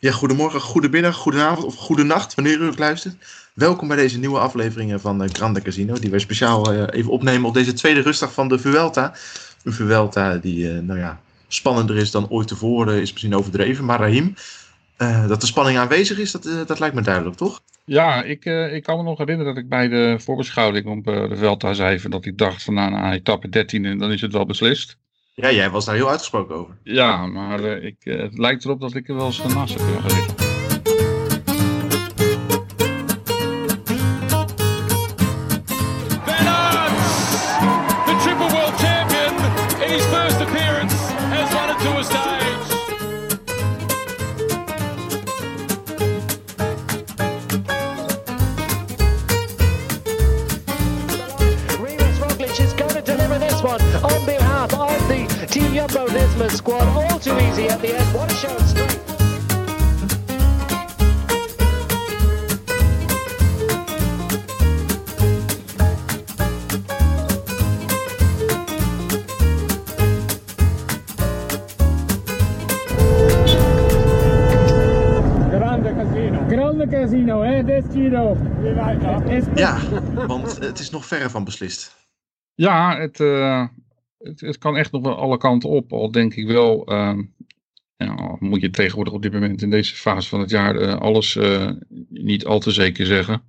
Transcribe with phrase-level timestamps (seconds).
[0.00, 3.14] Ja, goedemorgen, goedemiddag, goedenavond of goedenacht, wanneer u ook luistert.
[3.54, 7.48] Welkom bij deze nieuwe aflevering van de Grande Casino, die wij speciaal uh, even opnemen
[7.48, 9.14] op deze tweede rustdag van de Vuelta.
[9.64, 13.84] Een Vuelta die, uh, nou ja, spannender is dan ooit tevoren, is misschien overdreven.
[13.84, 14.34] Maar Rahim,
[15.28, 17.60] dat de spanning aanwezig is, dat, dat lijkt me duidelijk, toch?
[17.84, 21.72] Ja, ik, ik kan me nog herinneren dat ik bij de voorbeschouwing op de Vuelta
[21.72, 24.96] zei dat ik dacht van nou, na etappe 13 en dan is het wel beslist.
[25.34, 26.78] Ja, jij was daar heel uitgesproken over.
[26.82, 29.82] Ja, maar uh, ik, uh, het lijkt erop dat ik er wel eens naast heb
[29.82, 30.49] kunnen
[56.10, 56.82] Jumbo Visma squad.
[56.82, 58.14] All too easy at the end.
[58.14, 58.96] What a show of strength.
[75.50, 76.46] Grande casino.
[76.48, 77.64] Grande casino, hè?
[77.64, 78.36] Destino.
[79.54, 79.78] Ja,
[80.26, 81.98] want het is nog verre van beslist.
[82.54, 83.66] Ja, het, uh,
[84.22, 85.92] het, het, kan echt nog wel alle kanten op.
[85.92, 86.92] Al denk ik wel,
[87.96, 91.34] ja, moet je tegenwoordig op dit moment in deze fase van het jaar uh, alles
[91.34, 91.70] uh,
[92.08, 93.42] niet al te zeker zeggen.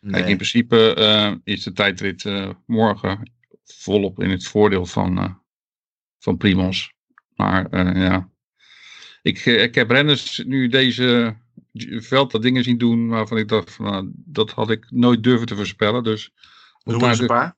[0.00, 0.12] Nee.
[0.12, 2.24] Kijk, in principe is de tijdrit
[2.66, 3.32] morgen
[3.64, 5.40] volop in het voordeel van,
[6.18, 6.92] van Primos.
[7.34, 8.28] Maar ja,
[9.22, 11.36] ik, ik heb renners nu deze
[11.82, 15.46] veld dat dingen zien doen waarvan ik dacht, van, nou, dat had ik nooit durven
[15.46, 16.04] te voorspellen.
[16.04, 16.30] Dus,
[16.82, 17.56] Noem eens een paar.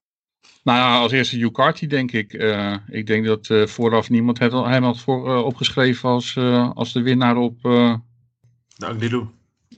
[0.67, 2.33] Nou ja, als eerste Hugh Carty denk ik.
[2.33, 6.36] Uh, ik denk dat uh, vooraf niemand het, hem had voor, uh, opgeschreven als,
[6.75, 7.62] als de winnaar op...
[7.62, 9.27] de Angliru.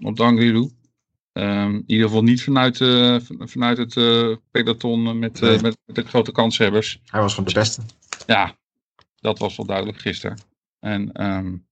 [0.00, 0.70] Op de Angliru.
[1.33, 2.77] Um, in ieder geval niet vanuit,
[3.39, 3.95] vanuit het
[4.50, 5.61] peloton met, nee.
[5.61, 7.01] met, met, de grote kanshebbers.
[7.05, 7.83] Hij was van de beste.
[8.27, 8.57] Ja,
[9.20, 10.39] dat was wel duidelijk gisteren.
[10.80, 11.67] En, um,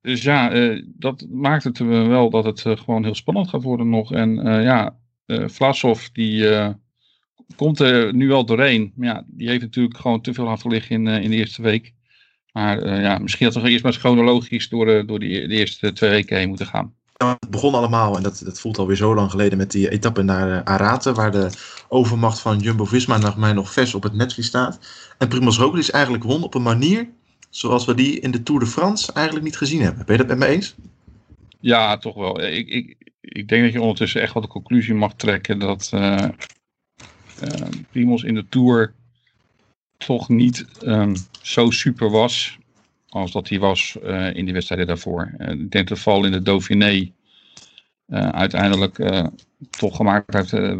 [0.00, 0.50] dus ja,
[0.84, 4.12] dat maakt het wel dat het gewoon heel spannend gaat worden nog.
[4.12, 4.96] En ja,
[5.26, 6.48] Vlasov die
[7.56, 8.92] komt er nu wel doorheen.
[8.96, 11.62] Maar ja, die heeft natuurlijk gewoon te veel laten liggen in, uh, in de eerste
[11.62, 11.92] week.
[12.52, 15.92] Maar uh, ja, misschien had hij eerst maar chronologisch door, uh, door die, de eerste
[15.92, 16.94] twee weken heen moeten gaan.
[17.16, 20.22] Ja, het begon allemaal, en dat, dat voelt alweer zo lang geleden, met die etappe
[20.22, 21.50] naar Arate, waar de
[21.88, 24.78] overmacht van Jumbo-Visma nog mij nog vers op het netvlies staat.
[25.18, 27.08] En Primoz Roglic eigenlijk won op een manier
[27.50, 30.06] zoals we die in de Tour de France eigenlijk niet gezien hebben.
[30.06, 30.74] Ben je dat met me eens?
[31.60, 32.42] Ja, toch wel.
[32.42, 35.90] Ik, ik, ik denk dat je ondertussen echt wel de conclusie mag trekken dat
[37.90, 38.92] Primos in de Tour
[39.96, 42.58] toch niet um, zo super was
[43.08, 45.34] als dat hij was uh, in die wedstrijden daarvoor.
[45.38, 47.12] Uh, ik denk dat val in de Dauphiné
[48.30, 48.96] uiteindelijk
[49.70, 50.76] toch gemaakt heeft.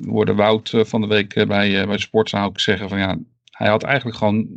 [0.00, 3.18] worden Wout van de week bij, bij Sport zou ik zeggen van ja,
[3.50, 4.48] hij had eigenlijk gewoon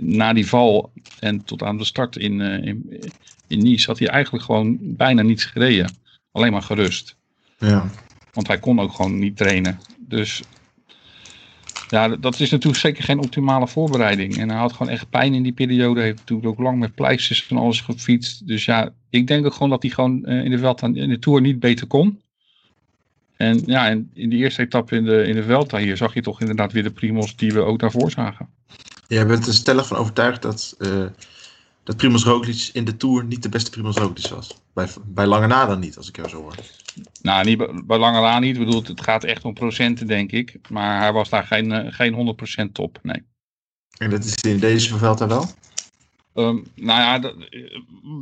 [0.00, 3.00] na die val en tot aan de start in, in,
[3.46, 5.96] in Nice had hij eigenlijk gewoon bijna niets gereden.
[6.32, 7.16] Alleen maar gerust.
[7.58, 7.90] Ja.
[8.32, 9.80] Want hij kon ook gewoon niet trainen.
[9.98, 10.42] Dus
[11.90, 14.38] ja, dat is natuurlijk zeker geen optimale voorbereiding.
[14.38, 16.00] En hij had gewoon echt pijn in die periode.
[16.00, 18.46] Heeft natuurlijk ook lang met pleisters van alles gefietst.
[18.46, 21.18] Dus ja, ik denk ook gewoon dat hij gewoon uh, in de Vuelta in de
[21.18, 22.20] Tour niet beter kon.
[23.36, 26.22] En ja, in, in de eerste etappe in de, in de Vuelta hier zag je
[26.22, 28.48] toch inderdaad weer de primos die we ook daarvoor zagen.
[29.08, 31.04] Jij bent er stellig van overtuigd dat, uh,
[31.84, 34.60] dat Primoz Roglic in de Tour niet de beste Primoz Roglic was.
[34.74, 36.54] Bij, bij lange na dan niet, als ik jou zo hoor.
[37.22, 38.56] Nou, niet bij, bij lange na niet.
[38.56, 40.58] Ik bedoel, het gaat echt om procenten, denk ik.
[40.68, 42.36] Maar hij was daar geen, uh, geen
[42.68, 43.22] 100% top, nee.
[43.98, 45.46] En dat is in deze Vuelta wel?
[46.34, 47.34] Um, nou ja, dat,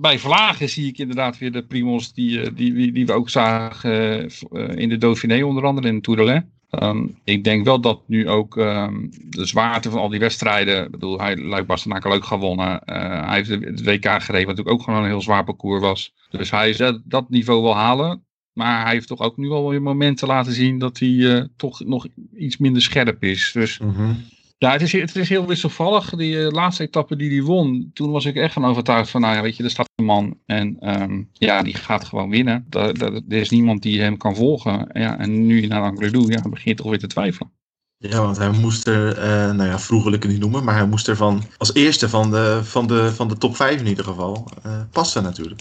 [0.01, 4.31] bij Vlagen zie ik inderdaad weer de Primos die, die, die, die we ook zagen
[4.53, 6.51] uh, in de Dauphiné onder andere in de Tour de l'Ain.
[6.71, 10.91] Um, ik denk wel dat nu ook um, de zwaarte van al die wedstrijden, ik
[10.91, 12.81] bedoel, hij Luik Bastenaken leuk gewonnen.
[12.87, 16.15] Uh, hij heeft het WK gereden, wat natuurlijk ook gewoon een heel zwaar parcours was.
[16.31, 18.23] Dus hij zal dat niveau wel halen.
[18.53, 21.85] Maar hij heeft toch ook nu al weer momenten laten zien dat hij uh, toch
[21.85, 22.07] nog
[22.37, 23.53] iets minder scherp is.
[23.53, 24.17] Dus -hmm.
[24.59, 26.11] Ja, het is, het is heel wisselvallig.
[26.11, 29.35] Die uh, laatste etappe die hij won, toen was ik echt van overtuigd van, nou
[29.35, 30.39] ja, weet je, er staat een man.
[30.47, 32.67] En um, ja, die gaat gewoon winnen.
[32.69, 34.91] Da, da, er is niemand die hem kan volgen.
[34.93, 37.53] Ja, en nu naar Angliru, ja, begint je toch weer te twijfelen.
[37.97, 39.25] Ja, want hij moest er, uh,
[39.57, 42.09] nou ja, vroeger wil ik het niet noemen, maar hij moest er van, als eerste
[42.09, 45.61] van de, van de, van de top 5 in ieder geval uh, passen natuurlijk.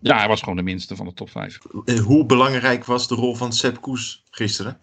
[0.00, 1.58] Ja, hij was gewoon de minste van de top 5.
[2.04, 4.78] Hoe belangrijk was de rol van Sepp Koes gisteren?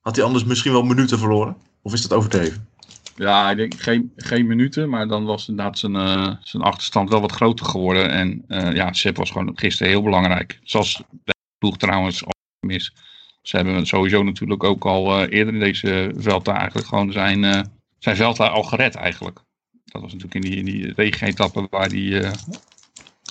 [0.00, 1.56] Had hij anders misschien wel minuten verloren?
[1.82, 2.68] Of is dat overdreven?
[3.14, 7.20] Ja, ik denk geen, geen minuten, maar dan was inderdaad zijn, eh, zijn achterstand wel
[7.20, 8.10] wat groter geworden.
[8.10, 10.58] En eh ja, Sepp was gewoon gisteren heel belangrijk.
[10.62, 12.32] Zoals de ploeg trouwens al
[12.66, 12.94] mis.
[13.42, 18.16] Ze hebben sowieso natuurlijk ook al eh, eerder in deze Velta eigenlijk gewoon zijn, zijn
[18.16, 19.40] Velta al gered eigenlijk.
[19.84, 22.32] Dat was natuurlijk in die, in die regenetappe waar hij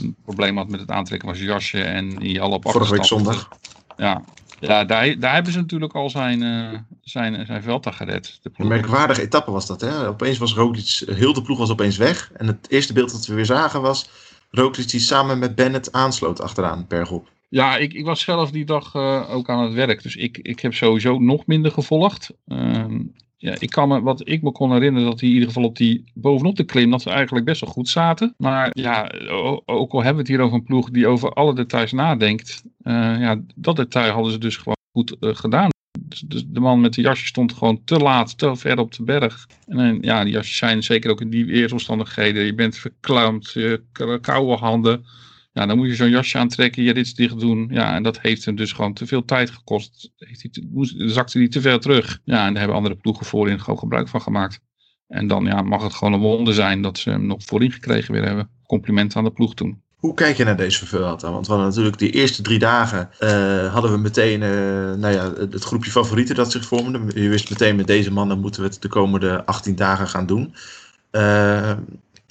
[0.02, 3.06] een probleem had met het aantrekken van zijn jasje en die al op Vorige week
[3.06, 3.50] zondag.
[3.98, 4.24] Ja,
[4.68, 8.40] ja daar, daar hebben ze natuurlijk al zijn, eh zijn, zijn Velta gered.
[8.42, 9.82] De Een merkwaardige etappe was dat.
[9.82, 10.08] Hè?
[10.08, 12.32] Opeens was Roglic, heel de ploeg was opeens weg.
[12.36, 14.10] En het eerste beeld dat we weer zagen was
[14.52, 17.32] Roglic die samen met Bennett aansloot achteraan per groep.
[17.50, 20.04] Ja, ik, ik was zelf die dag eh, ook aan het werk.
[20.04, 22.30] Dus ik, ik heb sowieso nog minder gevolgd.
[22.48, 23.00] Ehm,
[23.44, 25.78] ja, ik kan me, wat ik me kon herinneren, dat hij in ieder geval op
[25.78, 28.34] die bovenop de klim, dat ze eigenlijk best wel goed zaten.
[28.38, 29.12] Maar ja,
[29.66, 32.64] ook al hebben we het hier over een ploeg die over alle details nadenkt.
[32.84, 35.70] eh, ja, dat detail hadden ze dus gewoon goed eh, gedaan.
[36.00, 39.04] Dus, dus de man met de jasje stond gewoon te laat, te ver op de
[39.04, 39.48] berg.
[39.68, 42.44] En ja, die jasjes zijn zeker ook in die weersomstandigheden.
[42.46, 45.06] Je bent k- koude handen.
[45.54, 47.68] Ja, dan moet je zo'n jasje aantrekken, je rits dicht doen.
[47.72, 50.12] Ja, en dat heeft hem dus gewoon te veel tijd gekost.
[50.18, 52.20] Heeft hij zakte hij te ver terug.
[52.24, 54.60] Ja, en daar hebben andere ploegen voorin gewoon gebruik van gemaakt.
[55.08, 58.14] En dan ja, mag het gewoon een wonder zijn dat ze hem nog voorin gekregen
[58.14, 58.50] weer hebben.
[58.66, 59.82] Compliment aan de ploeg toen.
[59.96, 61.32] Hoe kijk je naar deze Vuelta?
[61.32, 64.50] Want we hadden natuurlijk die eerste drie dagen eh, hadden we meteen eh,
[64.94, 67.22] nou ja, het het groepje favorieten dat zich vormde.
[67.22, 70.56] Je wist meteen met deze mannen moeten we het de komende 18 dagen gaan doen.
[71.12, 71.72] Eh,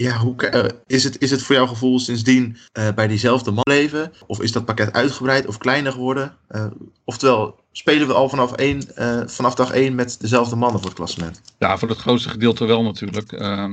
[0.02, 3.64] ja, hoe, eh, is, het, is het voor jouw gevoel sindsdien eh, bij diezelfde man
[3.68, 4.12] leven?
[4.26, 6.36] Of is dat pakket uitgebreid of kleiner geworden?
[6.48, 6.66] Eh,
[7.04, 10.98] oftewel, spelen we al vanaf, één, eh, vanaf dag 1 met dezelfde mannen voor het
[10.98, 11.42] klassement?
[11.58, 13.32] Ja, voor het grootste gedeelte wel natuurlijk.
[13.32, 13.64] Eh,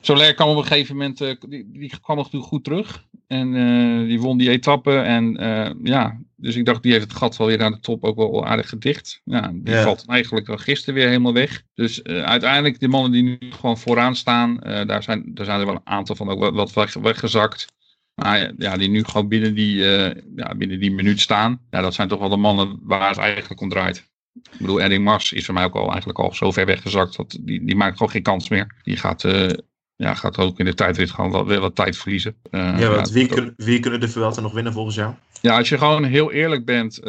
[0.00, 3.04] Soler kwam op een gegeven moment, eh, die, die kwam natuurlijk goed terug.
[3.26, 3.52] En
[4.06, 4.96] die won die etappe.
[4.98, 5.36] En
[5.82, 8.46] ja, dus ik dacht, die heeft het gat wel weer aan de top ook wel
[8.46, 9.20] aardig gedicht.
[9.24, 9.82] Ja, die Ja.
[9.82, 11.62] valt eigenlijk al gisteren weer helemaal weg.
[11.74, 14.56] Dus uiteindelijk, die mannen die nu gewoon vooraan staan,
[14.86, 17.66] daar, zijn, daar zijn er wel een aantal van ook wat, wat weg, weggezakt.
[18.22, 21.60] Maar ja, die nu gewoon binnen die, eh, ja, binnen die minuut staan.
[21.70, 23.96] Ja, dat zijn toch wel de mannen waar het eigenlijk om draait.
[24.34, 27.16] Ik bedoel, Edding Mars is voor mij ook al eigenlijk al zo ver weggezakt.
[27.16, 28.74] Dat die, die maakt gewoon geen kans meer.
[28.82, 29.48] Die gaat, eh,
[29.96, 32.36] ja, gaat ook in de tijdrit gewoon wel, weer wat tijd verliezen.
[32.50, 35.14] Eh, ja, want wie, kun- wie kunnen de Vuelta nog winnen volgens jou?
[35.40, 37.00] ja, als je gewoon heel eerlijk bent.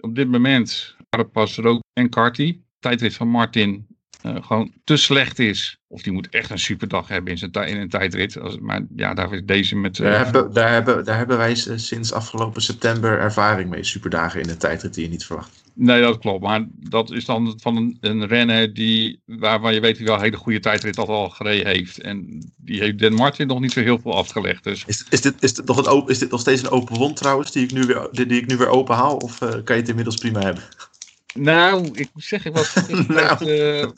[0.00, 2.60] op dit moment, Carapaz, Rook en Carty.
[2.78, 3.85] Tijdrit van Martin
[4.22, 5.78] eh, gewoon te slecht is.
[5.88, 8.38] Of die moet echt een superdag hebben in, zijn in een tijdrit.
[8.40, 9.98] Als, maar ja, daar is deze met...
[9.98, 13.84] eh, Daar hebben, daar, hebben, daar hebben wij s- sinds afgelopen september ervaring mee.
[13.84, 15.64] Superdagen in de tijdrit die je niet verwacht.
[15.74, 16.42] Nee, dat klopt.
[16.42, 20.22] Maar dat is dan van een, een renner die, waarvan je weet hij wel een
[20.22, 22.00] hele goede tijdrit al al gereden heeft.
[22.00, 24.64] En die heeft Den Martin nog niet zo heel veel afgelegd.
[24.64, 27.16] Dus Is, is, dit, is, dit nog een is dit nog steeds een open wond
[27.16, 29.16] trouwens, die ik nu weer, die, die ik nu weer open haal?
[29.16, 30.62] Of eh, kan je het inmiddels prima hebben?
[31.34, 33.06] Nou, ik moet zeggen, ik was Nou.
[33.08, 33.92] bij de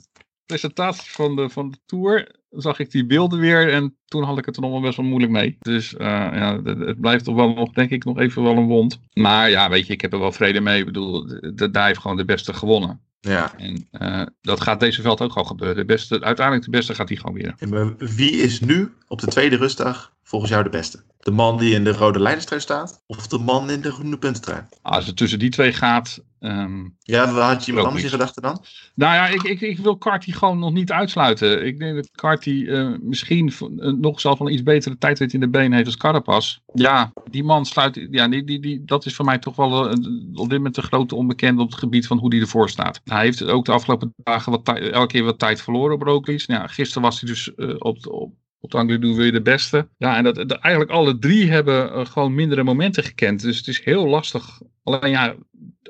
[0.49, 4.45] presentatie van de, van de tour, zag ik die beelden weer en toen had ik
[4.47, 5.57] het er nog wel best wel moeilijk mee.
[5.61, 9.01] Dus eh, ja, het, blijft toch wel nog, denk ik, nog even wel een wond.
[9.13, 10.79] Maar ja, weet je, ik heb er wel vrede mee.
[10.79, 13.01] Ik bedoel, de- daar heeft gewoon de beste gewonnen.
[13.21, 13.53] Ja.
[13.57, 15.77] En eh, dat gaat deze veld ook gewoon gebeuren.
[15.77, 17.55] De beste, uiteindelijk de beste gaat die gewoon winnen.
[17.59, 21.03] En, maar wie is nu op de tweede rustdag volgens jou de beste?
[21.19, 23.03] De man die in de rode leiderstrui staat?
[23.07, 24.63] Of de man in de groene puntentrui?
[24.83, 28.43] Als het tussen die twee gaat, ehm, Ja, wat had je iemand anders in gedachten
[28.43, 28.65] dan?
[28.95, 31.67] Nou ja, ik, ik, ik wil Carty gewoon nog niet uitsluiten.
[31.67, 35.41] Ik denk dat Carty eh, misschien eh, nog zelfs wel een iets betere tijdrit in
[35.41, 36.59] de been heeft als Carapaz.
[36.75, 38.07] Ja, die man sluit.
[38.11, 39.89] Ja, die, die, die, dat is voor mij toch wel
[40.35, 43.01] op dit moment een grote onbekende op het gebied van hoe hij ervoor staat.
[43.05, 46.47] Hij heeft ook de afgelopen dagen wat elke keer wat tijd verloren op Roglic.
[46.47, 49.89] Nou, ja, gisteren was hij dus eh, op, de- op, op de weer de beste.
[49.99, 53.41] Ja, en dat, eigenlijk alle drie hebben eh, gewoon mindere momenten gekend.
[53.41, 54.61] Dus het is heel lastig.
[54.83, 55.35] Alleen ja,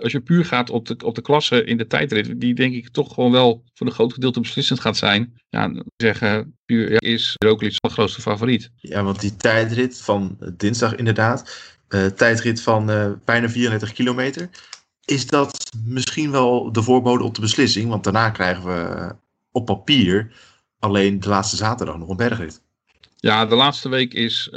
[0.03, 2.89] als je puur gaat op de, op de klasse in de tijdrit, die denk ik
[2.89, 5.35] toch gewoon wel voor een groot gedeelte beslissend gaat zijn.
[5.49, 8.71] Ja, zeggen puur ja, is Roglic de grootste favoriet.
[8.77, 14.49] Ja, want die tijdrit van eh, dinsdag inderdaad, eh, tijdrit van eh, bijna 34 kilometer,
[15.05, 17.89] is dat misschien wel de voorbode op de beslissing?
[17.89, 19.15] Want daarna krijgen we
[19.53, 20.33] op papier
[20.79, 22.63] alleen de laatste zaterdag nog een bergrit.
[23.17, 24.49] Ja, de laatste week is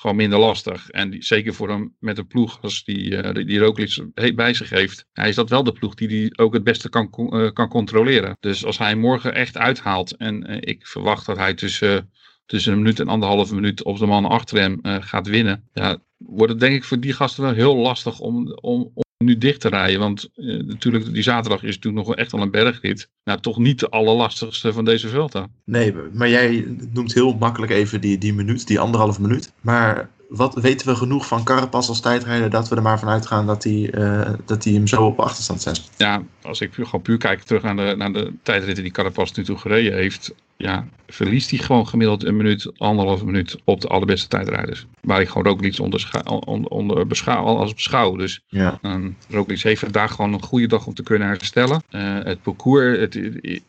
[0.00, 0.90] gewoon minder lastig.
[0.90, 4.54] En die, zeker voor hem met een ploeg als die, eh, die, die Roglic bij
[4.54, 5.06] zich heeft.
[5.12, 8.36] Hij is dat wel de ploeg die hij ook het beste kan, eh, kan controleren.
[8.40, 10.16] Dus als hij morgen echt uithaalt.
[10.16, 12.10] En eh, ik verwacht dat hij tussen,
[12.46, 15.68] tussen een minuut en anderhalve minuut op de man achter hem gaat winnen.
[15.72, 18.92] Ja, wordt het denk ik voor die gasten wel heel lastig om, om
[19.24, 20.00] nu dicht te rijden.
[20.00, 23.08] Want eh, natuurlijk, die zaterdag is natuurlijk nog wel echt wel een bergrit.
[23.24, 25.46] Nou, toch niet de allerlastigste van deze Vuelta.
[25.64, 29.52] Nee, maar jij noemt heel makkelijk even die, die minuut, die anderhalf minuut.
[29.60, 33.46] Maar wat weten we genoeg van Carapaz als tijdrijder dat we er maar vanuit gaan
[33.46, 35.90] dat hij, eh, dat hij hem zo op achterstand zet?
[35.96, 39.32] Ja, als ik puur, gewoon puur kijk terug naar de, naar de tijdritten die Carapaz
[39.32, 40.34] nu toe gereden heeft.
[40.62, 44.86] Ja, verliest hij gewoon gemiddeld een minuut, anderhalve minuut op de allerbeste tijdrijders.
[45.00, 46.10] Waar ik gewoon Roglic onder,
[46.44, 48.16] onder, onder beschouw, als beschouw.
[48.16, 48.78] Dus Ja.
[48.82, 51.82] um, Roglic heeft vandaag gewoon een goede dag om te kunnen herstellen.
[51.90, 53.14] Eh, het, parcours, het,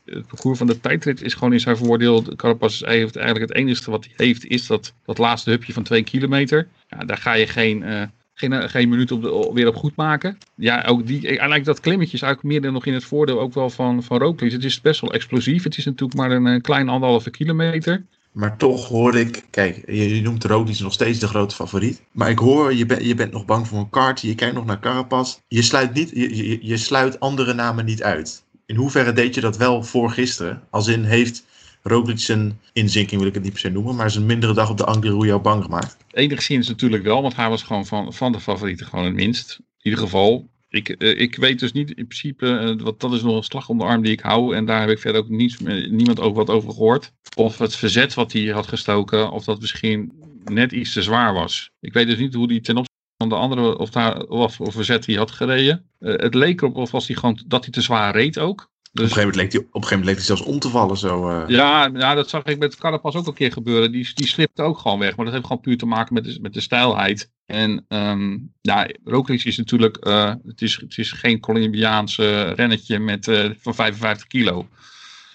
[0.06, 2.24] het parcours van de tijdrit is gewoon in zijn voordeel.
[2.36, 6.04] Carapaz heeft eigenlijk het enige wat hij heeft is dat, dat laatste hupje van twee
[6.04, 6.68] kilometer.
[6.88, 7.84] Ja, daar ga je geen...
[7.84, 8.02] eh,
[8.34, 10.38] geen, geen minuut op de, weer op goed maken.
[10.56, 13.54] Ja, ook die, eigenlijk dat klimmetje is eigenlijk meer dan nog in het voordeel ook
[13.54, 14.52] wel van, van Roglic.
[14.52, 15.64] Het is best wel explosief.
[15.64, 18.06] Het is natuurlijk maar een, een klein anderhalve kilometer.
[18.32, 22.02] Maar toch hoor ik, kijk, je, noemt Roglic nog steeds de grote favoriet.
[22.12, 24.80] Maar ik hoor, je, je bent nog bang voor een kart, je kijkt nog naar
[24.80, 25.38] Carapaz.
[25.48, 28.44] Je sluit, niet, je, je, sluit andere namen niet uit.
[28.66, 30.62] In hoeverre deed je dat wel voor gisteren?
[30.70, 31.44] Als in, heeft
[31.84, 34.78] Roglic zijn inzinking, wil ik het niet per se noemen, maar zijn mindere dag op
[34.78, 35.98] de Angliru jou bang gemaakt?
[36.12, 39.58] Enigszins natuurlijk wel, want hij was gewoon van, van de favorieten gewoon het minst.
[39.60, 43.22] In ieder geval, ik, eh, ik weet dus niet in principe, uh, wat, dat is
[43.22, 44.56] nog een slag om de arm die ik hou.
[44.56, 47.14] En daar heb ik verder ook niets, niemand over wat over gehoord.
[47.36, 50.12] Of het verzet wat hij had gestoken, of dat misschien
[50.44, 51.72] net iets te zwaar was.
[51.80, 54.74] Ik weet dus niet hoe die ten opzichte van de andere, of, daar, of, of
[54.74, 55.90] verzet hij had gereden.
[56.00, 58.71] Uh, het leek erop of was hij gewoon, dat hij te zwaar reed ook.
[58.94, 60.60] Dus, op, een gegeven moment leek hij, op een gegeven moment leek hij zelfs om
[60.60, 60.98] te vallen.
[60.98, 61.44] Zo, uh...
[61.48, 63.92] ja, ja, dat zag ik met Carapaz ook een keer gebeuren.
[63.92, 65.16] Die, die slipte ook gewoon weg.
[65.16, 67.32] Maar dat heeft gewoon puur te maken met de, met de stijlheid.
[67.46, 73.28] En um, ja, Roglic is natuurlijk, uh, het, is, het is geen Colombiaanse rennetje met,
[73.28, 74.68] uh, van 55 kilo.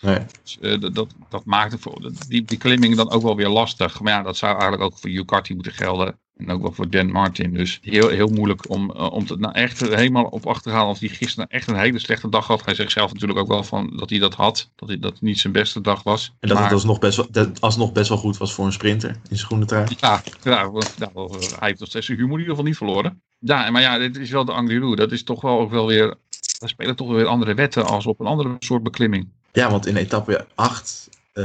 [0.00, 0.18] Nee.
[0.42, 4.00] Dus, uh, dat, dat maakt het voor, die, die klimming dan ook wel weer lastig.
[4.00, 6.18] Maar ja, dat zou eigenlijk ook voor Carty moeten gelden.
[6.36, 7.54] En ook wel voor Dan Martin.
[7.54, 10.90] Dus heel, heel moeilijk om, uh, om het nou echt helemaal op achter te halen.
[10.90, 12.64] Of hij gisteren echt een hele slechte dag had.
[12.64, 14.70] Hij zegt zelf natuurlijk ook wel van dat hij dat had.
[14.74, 16.32] Dat hij dat niet zijn beste dag was.
[16.40, 18.72] En dat maar, het alsnog best, wel, dat alsnog best wel goed was voor een
[18.72, 19.86] sprinter in zijn groene trui.
[20.00, 21.28] Ja, ja nou,
[21.58, 23.22] hij heeft nog steeds zijn humor in ieder geval niet verloren.
[23.38, 24.94] Ja, maar ja, dit is wel de Angliru.
[24.94, 26.14] Dat is toch wel ook wel weer.
[26.58, 29.28] Daar spelen toch wel weer andere wetten als op een andere soort beklimming.
[29.52, 31.44] Ja, want in etappe 8 uh,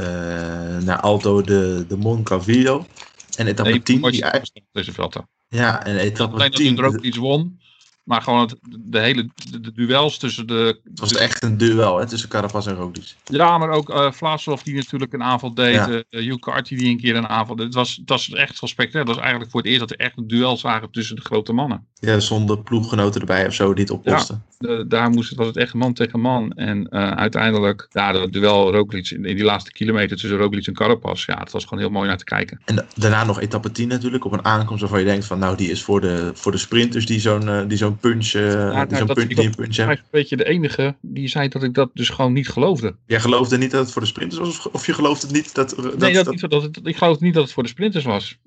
[0.78, 2.86] naar Alto de, de Moncavio.
[3.36, 4.02] En etappe nee, 10.
[4.02, 4.24] Die...
[4.72, 5.28] Deze Velta.
[5.48, 6.74] Ja, en etappe Alleen 10.
[6.74, 7.60] dat hij er ook iets won.
[8.04, 10.80] Maar gewoon het, de hele de, de duels tussen de...
[10.84, 13.14] Het was echt een duel hè, tussen Carapaz en Roglic.
[13.24, 15.74] Ja, maar ook uh, die natuurlijk een aanval deed.
[15.74, 16.02] Ja.
[16.10, 17.66] Uh, Carty die een keer een aanval deed.
[17.66, 19.06] Het was, het was echt van spectaculair.
[19.06, 21.52] Het was eigenlijk voor het eerst dat er echt een duel zagen tussen de grote
[21.52, 21.86] mannen.
[21.94, 24.44] Ja, zonder ploeggenoten erbij of zo die het oplosten.
[24.88, 26.52] Daar moest het, was het echt man tegen man.
[26.52, 30.74] En uh, uiteindelijk, ja, dat duel Roglic in, in die laatste kilometer tussen Roglic en
[30.74, 31.26] Carapaz.
[31.26, 32.60] Ja, het was gewoon heel mooi naar te kijken.
[32.64, 34.24] En daarna nog etappe 10 natuurlijk.
[34.24, 37.06] Op een aankomst waarvan je denkt van nou die is voor de, voor de sprinters
[37.06, 38.26] die zo'n die zo'n punch...
[38.26, 39.96] Ja, die zo'n punch, die een punch hebben.
[39.96, 42.96] een beetje de enige die zei dat ik dat dus gewoon niet geloofde.
[43.06, 44.48] Jij geloofde niet dat het voor de sprinters was?
[44.48, 45.70] Of, of je geloofde niet dat...
[45.70, 48.38] dat nee, dat, dat, dat, ik geloofde niet dat het voor de sprinters was.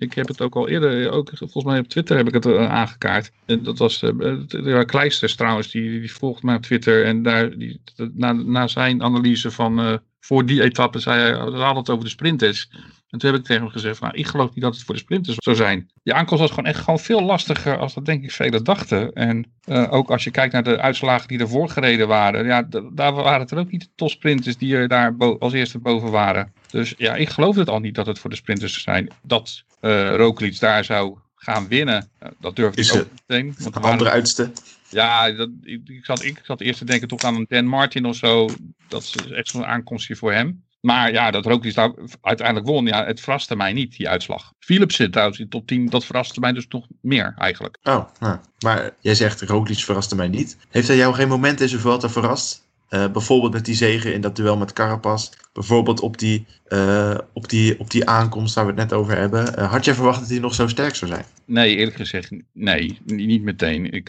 [0.00, 2.70] Ik heb het ook al eerder, ook volgens mij op Twitter heb ik het uh,
[2.70, 3.30] aangekaart.
[3.46, 7.04] En dat was uh, Kleisters trouwens, die, die volgt mij op Twitter.
[7.04, 7.80] En daar, die,
[8.12, 12.04] na, na zijn analyse van uh, voor die etappe zei hij, we hadden het over
[12.04, 12.70] de sprinters.
[13.08, 15.00] En toen heb ik tegen hem gezegd, nou, ik geloof niet dat het voor de
[15.00, 15.90] sprinters zou zijn.
[16.02, 19.12] Die aankomst was gewoon echt gewoon veel lastiger als dat denk ik velen dachten.
[19.12, 19.52] En
[19.90, 22.44] ook als je kijkt naar de uitslagen die ervoor gereden waren.
[22.44, 26.10] Ja, daar waren het er ook niet de topsprinters die er daar als eerste boven
[26.10, 26.52] waren.
[26.70, 29.10] Dus ja, ik geloof het al niet dat het voor de sprinters zou zijn.
[29.22, 33.54] Dat uh, Roglic daar zou gaan winnen, uh, dat durf ik ook meteen.
[33.58, 34.52] Want de andere uitste.
[34.88, 38.04] Ja, dat, ik, ik, zat, ik zat eerst te denken toch aan een Dan Martin
[38.04, 38.48] of zo.
[38.88, 40.64] Dat is echt zo'n aankomstje voor hem.
[40.80, 44.52] Maar ja, dat Roglic daar uiteindelijk won, ja, het verraste mij niet, die uitslag.
[44.58, 47.78] Philips zit trouwens in top 10, dat verraste mij dus nog meer eigenlijk.
[47.82, 50.56] Oh, nou, maar jij zegt Roglic verraste mij niet.
[50.68, 52.68] Heeft hij jou geen moment deze Vuelta verrast?
[52.90, 55.30] Uh, bijvoorbeeld met die zegen in dat duel met Carapaz.
[55.52, 59.58] Bijvoorbeeld op die, uh, op die, op die aankomst waar we het net over hebben.
[59.58, 61.24] Uh, had jij verwacht dat hij nog zo sterk zou zijn?
[61.44, 63.92] Nee, eerlijk gezegd, nee, niet meteen.
[63.92, 64.08] Ik,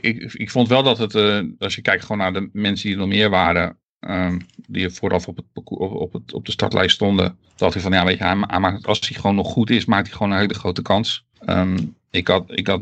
[0.00, 1.14] ik, ik vond wel dat het,
[1.58, 3.76] als je kijkt gewoon naar de mensen die er meer waren.
[4.00, 5.46] Um, die vooraf op, het,
[5.78, 7.36] op, het, op de startlijst stonden.
[7.56, 10.16] Dat hij van, ja, weet je, hij, als hij gewoon nog goed is, maakt hij
[10.16, 11.24] gewoon een hele grote kans.
[11.46, 12.80] Um, ik had, ik had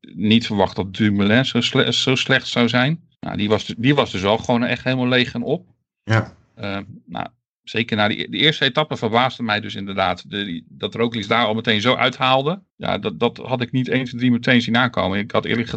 [0.00, 3.00] niet verwacht dat Dumoulin zo, zo slecht zou zijn.
[3.20, 5.68] Nou, die, was, die was dus wel gewoon echt helemaal leeg en op.
[6.02, 6.36] Ja.
[6.58, 7.26] Uh, nou,
[7.62, 10.30] zeker na die, de eerste etappe verbaasde mij dus inderdaad.
[10.30, 12.62] De, die, dat Roglic daar al meteen zo uithaalde.
[12.76, 15.18] Ja, dat, dat had ik niet 1, 2, 3 meteen zien aankomen.
[15.18, 15.68] Ik had eerlijk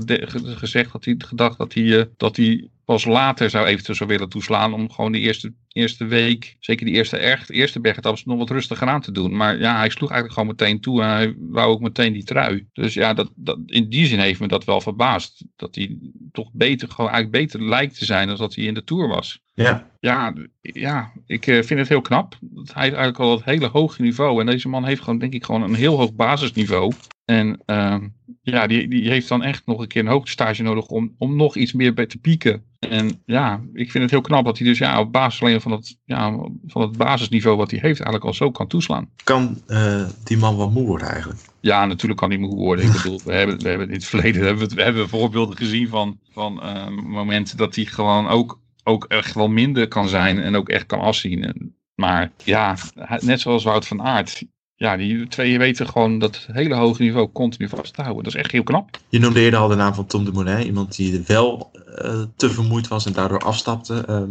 [0.57, 4.29] gezegd dat hij gedacht dat hij, uh, dat hij pas later zou eventueel zou willen
[4.29, 8.49] toeslaan om gewoon de eerste, eerste week, zeker die eerste, echt, eerste bergetappes, nog wat
[8.49, 9.35] rustiger aan te doen.
[9.35, 12.67] Maar ja, hij sloeg eigenlijk gewoon meteen toe en hij wou ook meteen die trui.
[12.73, 15.45] Dus ja, dat, dat, in die zin heeft me dat wel verbaasd.
[15.55, 15.97] Dat hij
[16.31, 19.39] toch beter, gewoon eigenlijk beter lijkt te zijn dan dat hij in de Tour was.
[19.53, 22.37] Ja, Ja, ja, ik eh, vind het heel knap.
[22.41, 24.39] Dat Hij heeft eigenlijk al het hele hoge niveau.
[24.39, 26.93] En deze man heeft gewoon, denk ik, gewoon een heel hoog basisniveau.
[27.25, 28.07] En ehm,
[28.41, 31.55] ja, die, die heeft dan echt nog een keer een hoogtestage nodig om, om nog
[31.55, 32.63] iets meer bij te pieken.
[32.79, 35.71] En ja, ik vind het heel knap dat hij dus ja, op basis alleen van
[35.71, 36.31] het, ja,
[36.65, 39.09] van het basisniveau wat hij heeft eigenlijk al zo kan toeslaan.
[39.23, 41.39] kan eh, die man wel moe worden eigenlijk?
[41.59, 42.85] Ja, natuurlijk kan hij moe worden.
[42.85, 45.87] Ik bedoel, we hebben, we hebben in het verleden hebben we, we hebben voorbeelden gezien
[45.87, 50.55] van, van eh, momenten dat hij gewoon ook, ook echt wel minder kan zijn en
[50.55, 51.43] ook echt kan afzien.
[51.43, 52.75] En- Maar ja,
[53.19, 54.43] net zoals Wout van Aert.
[54.81, 58.23] Ja, die twee weten gewoon dat hele hoge niveau continu vast te houden.
[58.23, 58.97] Dat is echt heel knap.
[59.09, 60.65] Je noemde eerder al de naam van Tom Dumoulin.
[60.65, 64.03] Iemand die wel eh, te vermoeid was en daardoor afstapte.
[64.07, 64.29] Ehm,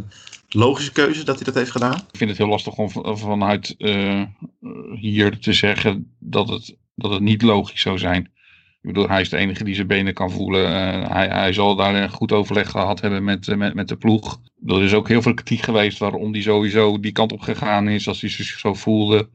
[0.49, 1.95] logische keuze dat hij dat heeft gedaan?
[1.95, 4.23] Ik vind het heel lastig om van- vanuit eh,
[5.01, 8.23] hier te zeggen dat het, dat het niet logisch zou zijn.
[8.83, 10.67] Ik bedoel, hij is de enige die zijn benen kan voelen.
[10.67, 14.41] Eh, hij, hij zal daar een goed overleg gehad hebben met, met, met de ploeg.
[14.67, 18.09] Er is ook heel veel kritiek geweest waarom hij sowieso die kant op gegaan is
[18.09, 19.29] als hij zich zo voelde.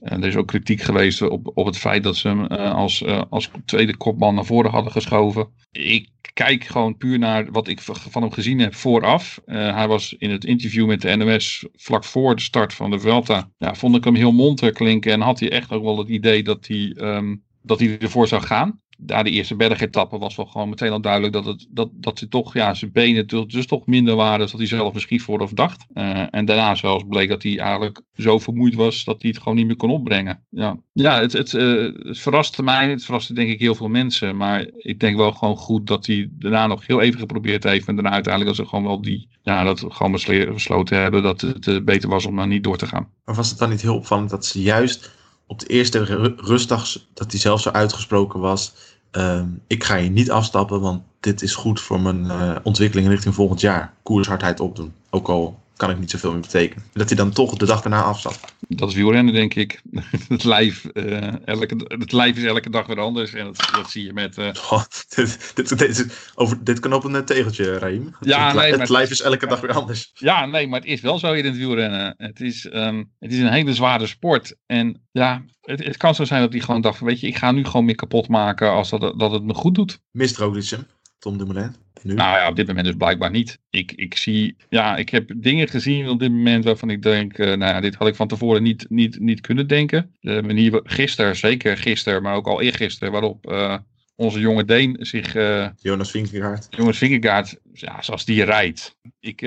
[0.00, 3.22] Er is ook kritiek geweest op, op het feit dat ze hem eh, als, eh,
[3.30, 5.48] als tweede kopman naar voren hadden geschoven.
[5.72, 9.40] Ik kijk gewoon puur naar wat ik van hem gezien heb vooraf.
[9.44, 12.98] Eh, hij was in het interview met de NOS vlak voor de start van de
[12.98, 13.50] Vuelta.
[13.58, 16.42] Ja, vond ik hem heel monter klinken en had hij echt ook wel het idee
[16.42, 18.80] dat hij, ehm, dat hij ervoor zou gaan.
[19.06, 22.28] Na de eerste bergetappe was wel gewoon meteen al duidelijk dat, het, dat, dat hij
[22.28, 25.52] toch, ja, zijn benen dus, dus toch minder waren dan dat hij zelf misschien vooraf
[25.52, 25.86] dacht.
[25.92, 29.56] Eh, en daarna zelfs bleek dat hij eigenlijk zo vermoeid was dat hij het gewoon
[29.56, 30.44] niet meer kon opbrengen.
[30.50, 34.36] Ja, ja het, het, eh, verraste mij, het verraste denk ik heel veel mensen.
[34.36, 37.88] Maar ik denk wel gewoon goed dat hij daarna nog heel even geprobeerd heeft.
[37.88, 40.12] En daarna uiteindelijk dat ze gewoon wel die, ja, dat gewoon
[40.52, 43.08] besloten hebben dat het eh, beter was om maar niet door te gaan.
[43.24, 46.96] Maar was het dan niet heel opvallend dat ze juist op de eerste ru- rustdag,
[47.14, 48.74] dat hij zelf zo uitgesproken was.
[49.10, 53.34] Ehm, ik ga hier niet afstappen, want dit is goed voor mijn eh, ontwikkeling richting
[53.34, 53.92] volgend jaar.
[54.02, 54.92] Koershardheid opdoen.
[55.10, 56.84] Ook al kan ik niet zoveel meer betekenen.
[56.92, 58.54] Dat hij dan toch de dag daarna afstapt.
[58.68, 59.82] Dat is wielrennen, denk ik.
[60.28, 63.32] het, lijf, eh, elke, het lijf is elke dag weer anders.
[63.32, 64.36] En dat, dat zie je met.
[64.58, 68.16] Goh, dit, dit, dit, over, dit kan op een eh, tegeltje, Raim.
[68.20, 70.10] Ja, het, nee, het lijf is elke dag weer anders.
[70.14, 72.14] Ja, nee, maar het is wel zo in het wielrennen.
[72.16, 74.56] Het is, ehm, het is een hele zware sport.
[74.66, 77.52] En ja, het, het kan zo zijn dat hij gewoon dacht: weet je, ik ga
[77.52, 80.00] nu gewoon meer kapot maken als dat, dat het me goed doet.
[80.10, 80.78] Mist Roglic?
[81.18, 81.74] Tom Dumoulin?
[82.02, 82.14] Nu?
[82.14, 83.58] Nou ja, op dit moment dus blijkbaar niet.
[83.70, 87.46] Ik, ik zie, ja, ik heb dingen gezien op dit moment waarvan ik denk: eh,
[87.46, 90.16] nou ja, dit had ik van tevoren niet, niet, niet kunnen denken.
[90.20, 93.76] De manier, gisteren, zeker gisteren, maar ook al eergisteren, waarop eh,
[94.16, 95.34] onze jonge Deen zich.
[95.34, 96.66] eh, Jonas Vingegaard.
[96.70, 98.98] Jongens, Vingegaard, ja, zoals die rijdt.
[99.20, 99.40] Ik,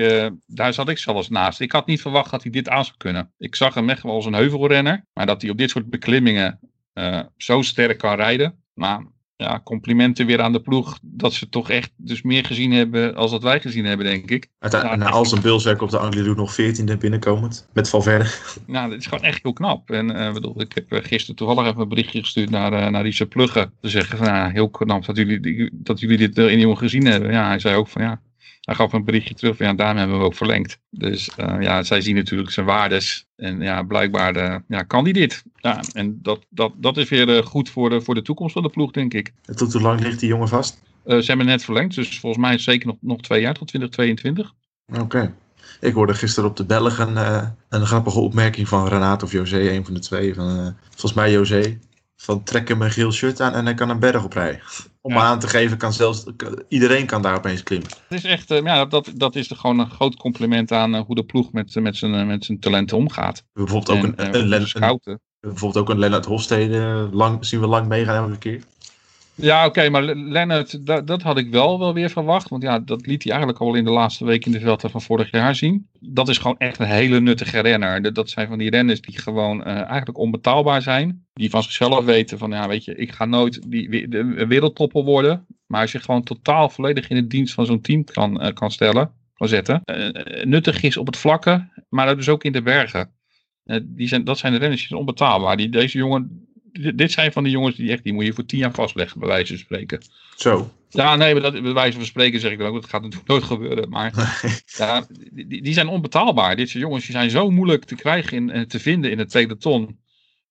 [0.46, 1.60] daar zat ik zelfs naast.
[1.60, 3.32] Ik had niet verwacht dat hij dit aan zou kunnen.
[3.38, 5.04] Ik zag hem echt wel als een heuvelrenner.
[5.12, 6.60] Maar dat hij op dit soort beklimmingen
[7.36, 8.62] zo sterk kan rijden.
[8.74, 10.98] Maar ja, complimenten weer aan de ploeg.
[11.02, 14.48] Dat ze toch echt dus meer gezien hebben als dat wij gezien hebben, denk ik.
[14.58, 17.68] Uiteindelijk, Ja, na al zijn bulswerk op de Angliru nog 14e binnenkomend.
[17.72, 18.24] Met Valverde.
[18.66, 19.90] Nou, dat is gewoon echt heel knap.
[19.90, 23.02] En eh, bedoel, ik heb eh, gisteren toevallig even een berichtje gestuurd naar, eh naar
[23.02, 23.70] Richard Plugge.
[23.80, 27.32] Te zeggen van, ja, heel knap dat jullie, dat jullie dit in iemand gezien hebben.
[27.32, 28.20] Ja, hij zei ook van, ja,
[28.64, 30.78] hij gaf een berichtje terug van, ja, daarom hebben we ook verlengd.
[30.90, 33.26] Dus eh, ja, zij zien natuurlijk zijn waardes.
[33.36, 35.42] En ja, blijkbaar eh, ja, kan hij dit.
[35.54, 38.62] Ja, en dat, dat, dat is weer eh, goed voor de, voor de toekomst van
[38.62, 39.32] de ploeg, denk ik.
[39.44, 40.82] En tot hoe lang ligt die jongen vast?
[41.06, 44.52] Ze hebben net verlengd, dus volgens mij is zeker nog, nog twee jaar tot 2022.
[45.00, 45.34] Oké.
[45.80, 49.84] Ik hoorde gisteren op de Belgen eh, een grappige opmerking van Renato of José, een
[49.84, 50.34] van de twee.
[50.34, 51.78] Van, volgens mij José.
[52.16, 54.60] Van trek hem een geel shirt aan en hij kan een berg oprijden.
[55.06, 55.20] Om Ja.
[55.20, 56.24] aan te geven, kan zelfs,
[56.68, 57.88] iedereen kan daar opeens klimmen.
[58.08, 61.00] Het is echt, eh, ja, dat, dat is er gewoon een groot compliment aan eh,
[61.06, 63.44] hoe de ploeg met, met, zijn, eh, met zijn talenten omgaat.
[63.52, 64.52] Bijvoorbeeld ook, En, een, eh, een,
[65.02, 68.62] een- bijvoorbeeld ook een Lennart Hofstede lang, zien we lang meegaan elke keer.
[69.36, 72.48] Ja, oké, maar Le- Lennart, dat, dat had ik wel, wel weer verwacht.
[72.48, 75.02] Want ja, dat liet hij eigenlijk al in de laatste week in de Vuelta van
[75.02, 75.88] vorig jaar zien.
[76.00, 78.12] Dat is gewoon echt een hele nuttige renner.
[78.12, 81.26] Dat- zijn van die renners die gewoon eh, eigenlijk onbetaalbaar zijn.
[81.32, 85.46] Die van zichzelf weten van, ja, weet je, ik ga nooit die, de wereldtopper worden.
[85.66, 89.10] Maar je gewoon totaal volledig in het dienst van zo'n team kan, eh, kan stellen,
[89.34, 89.80] kan zetten.
[89.84, 93.10] eh, nuttig is op het vlakke, maar dat is ook in de bergen.
[93.82, 95.56] Die zijn, dat zijn de renners die zijn onbetaalbaar.
[95.56, 96.48] Die, deze jongen,
[96.94, 99.28] dit, zijn van die jongens die echt, die moet je voor tien jaar vastleggen, bij
[99.28, 100.02] wijze van spreken.
[100.36, 100.70] Zo.
[100.88, 103.28] Ja, nee, maar dat, bij wijze van spreken zeg ik dan ook, dat gaat natuurlijk
[103.28, 103.88] nooit gebeuren.
[103.88, 104.40] Maar
[104.78, 106.56] ja, die, die zijn onbetaalbaar.
[106.56, 110.02] Dit soort jongens die zijn zo moeilijk te krijgen en te vinden in het peloton.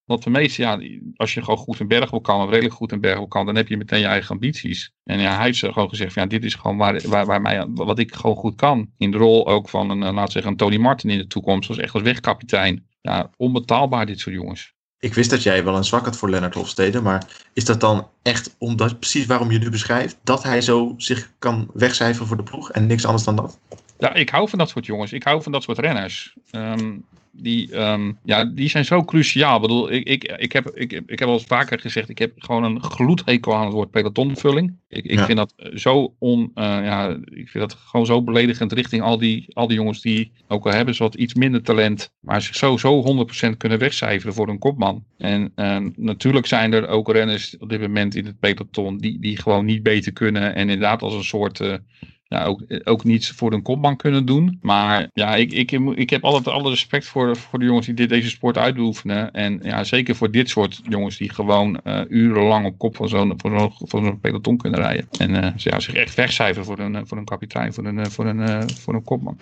[0.05, 0.79] Want de meeste, ja,
[1.15, 3.45] als je gewoon goed een berg wil kan, of redelijk goed een berg wil kan,
[3.45, 4.93] dan heb je meteen je eigen ambities.
[5.03, 7.65] En ja, hij heeft ze gewoon gezegd, ja, dit is gewoon waar, waar, waar mij,
[7.67, 8.89] wat ik gewoon goed kan.
[8.97, 11.69] In de rol ook van een, eh, we zeggen, een Tony Martin in de toekomst,
[11.69, 12.87] als echt als wegkapitein.
[13.01, 14.72] Ja, onbetaalbaar dit soort jongens.
[15.03, 18.07] Ik wist dat jij wel een zwak had voor Lennart Hofstede, maar is dat dan
[18.21, 22.43] echt omdat, precies waarom je nu beschrijft, dat hij zo zich kan wegcijferen voor de
[22.43, 23.59] ploeg en niks anders dan dat?
[23.97, 25.13] Ja, ik hou van dat soort jongens.
[25.13, 26.33] Ik hou van dat soort renners.
[26.51, 26.91] Ehm,
[27.35, 29.55] die, ehm, ja, die zijn zo cruciaal.
[29.55, 32.31] Ik bedoel, ik, ik, ik, heb, ik, ik heb al eens vaker gezegd, ik heb
[32.37, 34.73] gewoon een gloedhekel aan het woord pelotonvulling.
[34.87, 35.25] Ik, ik Ja.
[35.25, 39.45] vind dat zo on, eh, ja, ik vind dat gewoon zo beledigend richting al die,
[39.53, 42.77] al die jongens die, ook al hebben ze wat iets minder talent, maar zich zo,
[42.77, 45.03] zo 100% kunnen wegcijferen voor een kopman.
[45.17, 49.37] En ehm, natuurlijk zijn er ook renners op dit moment in het peloton die, die
[49.37, 51.59] gewoon niet beter kunnen en inderdaad als een soort...
[51.59, 51.73] eh,
[52.27, 54.59] ja, ook, ook niets voor een kopman kunnen doen.
[54.61, 58.09] Maar ja, ik, ik, ik heb altijd alle respect voor, voor de jongens die dit,
[58.09, 59.31] deze sport uitoefenen.
[59.31, 63.33] En ja, zeker voor dit soort jongens die gewoon eh, urenlang op kop van zo'n
[63.37, 65.07] van zo'n peloton kunnen rijden.
[65.17, 68.25] En eh, ja, zich echt wegcijferen voor een, voor een kapitein, voor een, eh, voor,
[68.25, 69.39] een, voor een kopman.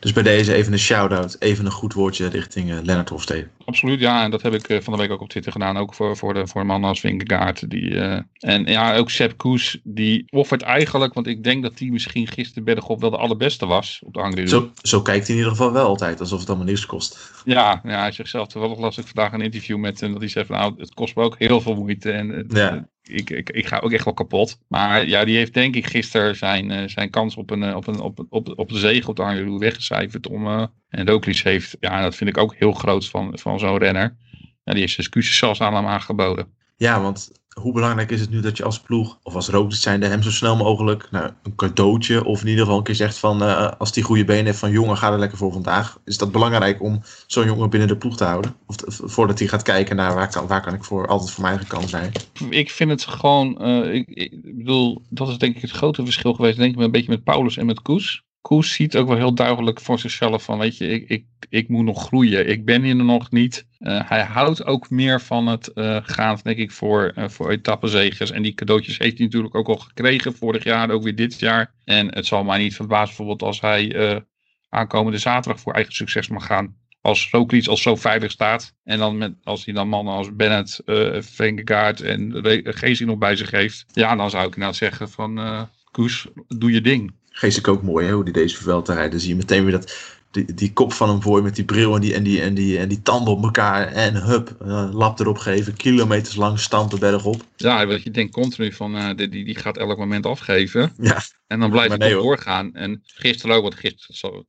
[0.00, 3.48] Dus bij deze even een shout-out, even een goed woordje richting eh, Lennart Hofstede.
[3.64, 4.24] Absoluut, ja.
[4.24, 5.76] En dat heb ik eh, van de week ook op Twitter gedaan.
[5.76, 7.70] Ook voor, voor, de, voor een man als Vingegaard.
[7.70, 9.78] Die, eh, en ja, ook Sepp Koes.
[9.84, 14.00] Die offert eigenlijk, want ik denk dat die misschien gisteren Bergop wel de allerbeste was.
[14.04, 16.66] Op de Angry Zo, zo kijkt hij in ieder geval wel altijd, alsof het allemaal
[16.66, 17.30] niks kost.
[17.44, 20.30] Ja, ja, hij zegt zelf, toevallig las ik vandaag een interview met hem, dat hij
[20.30, 22.88] zei van nou, het kost me ook heel veel moeite en het- Ja.
[23.08, 24.58] Ik, ik, ik ga ook echt wel kapot.
[24.68, 27.86] Maar ja, die heeft denk ik gisteren zijn, eh, zijn kans op, een, eh, op,
[27.86, 32.02] een, op, op, op de zege op de weggecijferd om, eh, en Roglic heeft, ja,
[32.02, 34.16] dat vind ik ook heel groot van, van zo'n renner.
[34.64, 36.52] Ja, die heeft zijn excuses zelfs aan hem aangeboden.
[36.76, 40.06] Ja, want hoe belangrijk is het nu dat je als ploeg, of als Roglic zijnde,
[40.06, 43.42] hem zo snel mogelijk nou, een cadeautje, of in ieder geval een keer zegt van,
[43.42, 45.98] eh, als die goede benen heeft van jongen, ga er lekker voor vandaag.
[46.04, 48.54] Is dat belangrijk om zo'n jongen binnen de ploeg te houden?
[48.66, 51.54] Of voordat hij gaat kijken naar waar kan, waar kan ik voor, altijd voor mijn
[51.54, 52.12] eigen kant zijn.
[52.50, 56.34] Ik vind het gewoon, eh, ik, ik bedoel, dat is denk ik het grote verschil
[56.34, 58.26] geweest, denk ik, een beetje met Paulus en met Koes.
[58.48, 61.84] Koes ziet ook wel heel duidelijk voor zichzelf van, weet je, ik, ik, ik moet
[61.84, 62.48] nog groeien.
[62.48, 63.66] Ik ben hier nog niet.
[63.78, 68.30] Eh, hij houdt ook meer van het eh, gaan, denk ik, voor, eh voor etappenzegers.
[68.30, 71.74] En die cadeautjes heeft hij natuurlijk ook al gekregen vorig jaar, ook weer dit jaar.
[71.84, 74.24] En het zal mij niet verbazen bijvoorbeeld als hij
[74.68, 76.76] aankomende zaterdag voor eigen succes mag gaan.
[77.00, 78.74] Als Roglic al zo veilig staat.
[78.84, 80.80] En dan met, als hij dan mannen als Bennett,
[81.18, 82.32] Vingegaard en
[82.64, 83.84] Geesing nog bij zich heeft.
[83.92, 87.16] Ja, dan zou ik inderdaad zeggen van Koes, doe je ding.
[87.38, 89.10] Geest ik ook mooi, hè, hoe die deze Vuelta rijdt.
[89.10, 89.94] Dan zie je meteen weer dat,
[90.30, 92.78] die, die kop van hem voor met die bril en die, en die, en die,
[92.78, 93.86] en die tanden op elkaar.
[93.86, 97.42] En hup, eh, lap erop geven, kilometers lang stampen berg op.
[97.56, 100.92] Ja, want je denkt continu van, eh, die, die, die gaat elk moment afgeven.
[101.00, 102.74] Ja, En dan blijft Maar het nee, doorgaan.
[102.74, 104.44] En gisteren ook, want gisteren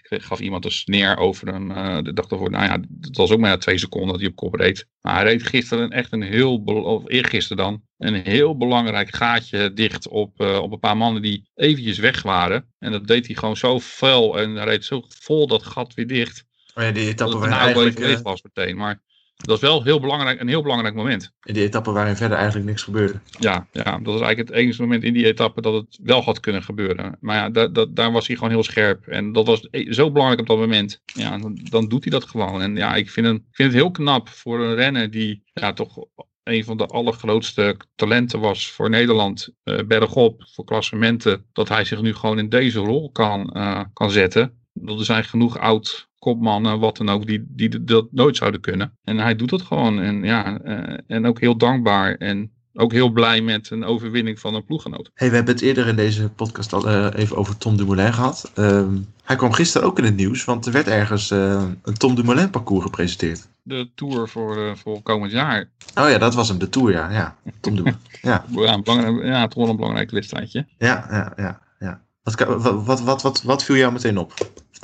[0.00, 1.70] gaf iemand een sneer over hem.
[1.70, 4.36] eh, de dag ervoor, nou ja, het was ook maar twee seconden dat hij op
[4.36, 4.88] kop reed.
[5.00, 10.08] Maar hij reed gisteren echt een heel, of eergisteren dan, een heel belangrijk gaatje dicht
[10.08, 12.72] op, eh, op een paar mannen die eventjes weg waren.
[12.78, 16.06] En dat deed hij gewoon zo fel en hij reed zo vol dat gat weer
[16.06, 16.44] dicht.
[16.74, 18.76] maar ja, die Dat het eigenlijk, eh, was meteen.
[18.76, 19.02] Maar
[19.36, 21.32] dat is wel heel belangrijk, een heel belangrijk moment.
[21.44, 23.20] in die etappe waarin verder eigenlijk niks gebeurde.
[23.38, 26.40] Ja, ja, dat is eigenlijk het enige moment in die etappe dat het wel had
[26.40, 27.16] kunnen gebeuren.
[27.20, 29.06] Maar ja, da, da- daar was hij gewoon heel scherp.
[29.06, 31.00] En dat was e- zo belangrijk op dat moment.
[31.04, 32.62] Ja, dan, dan doet hij dat gewoon.
[32.62, 35.72] En ja, ik vind, hem, ik vind het heel knap voor een renner die ja,
[35.72, 35.96] toch
[36.42, 39.48] een van de allergrootste talenten was voor Nederland.
[39.62, 41.46] eh, bergop, voor klassementen.
[41.52, 44.58] Dat hij zich nu gewoon in deze rol kan, eh, kan zetten.
[44.74, 48.98] Dat er zijn genoeg oud kopmannen, wat dan ook, die, die dat nooit zouden kunnen.
[49.04, 50.00] En hij doet dat gewoon.
[50.00, 52.14] En ja, eh, en ook heel dankbaar.
[52.14, 55.10] En ook heel blij met een overwinning van een ploeggenoot.
[55.14, 58.50] Hey, we hebben het eerder in deze podcast al eh, even over Tom Dumoulin gehad.
[58.54, 62.14] Ehm, hij kwam gisteren ook in het nieuws, want er werd ergens eh, een Tom
[62.14, 63.48] Dumoulin parcours gepresenteerd.
[63.62, 65.70] De tour voor, eh, voor komend jaar.
[65.94, 67.10] Oh ja, dat was hem, de Tour, ja.
[67.10, 67.36] ja.
[67.60, 68.00] Tom Dumoulin.
[68.22, 70.66] ja, Ja, een belangrijk, ja, toch wel een belangrijk wedstrijdje.
[70.78, 71.60] ja, ja, ja.
[71.78, 72.02] ja.
[72.22, 74.34] Wat, wat, wat, wat, wat viel jou meteen op?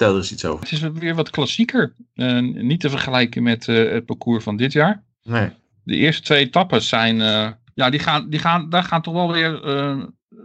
[0.01, 0.61] Vertel er eens iets over.
[0.61, 1.95] Het is weer wat klassieker.
[2.15, 5.03] Eh, niet te vergelijken met eh, het parcours van dit jaar.
[5.23, 5.51] Nee.
[5.85, 9.33] De eerste twee etappes zijn, eh, ja, die gaan, die gaan, daar gaan toch wel
[9.33, 9.61] weer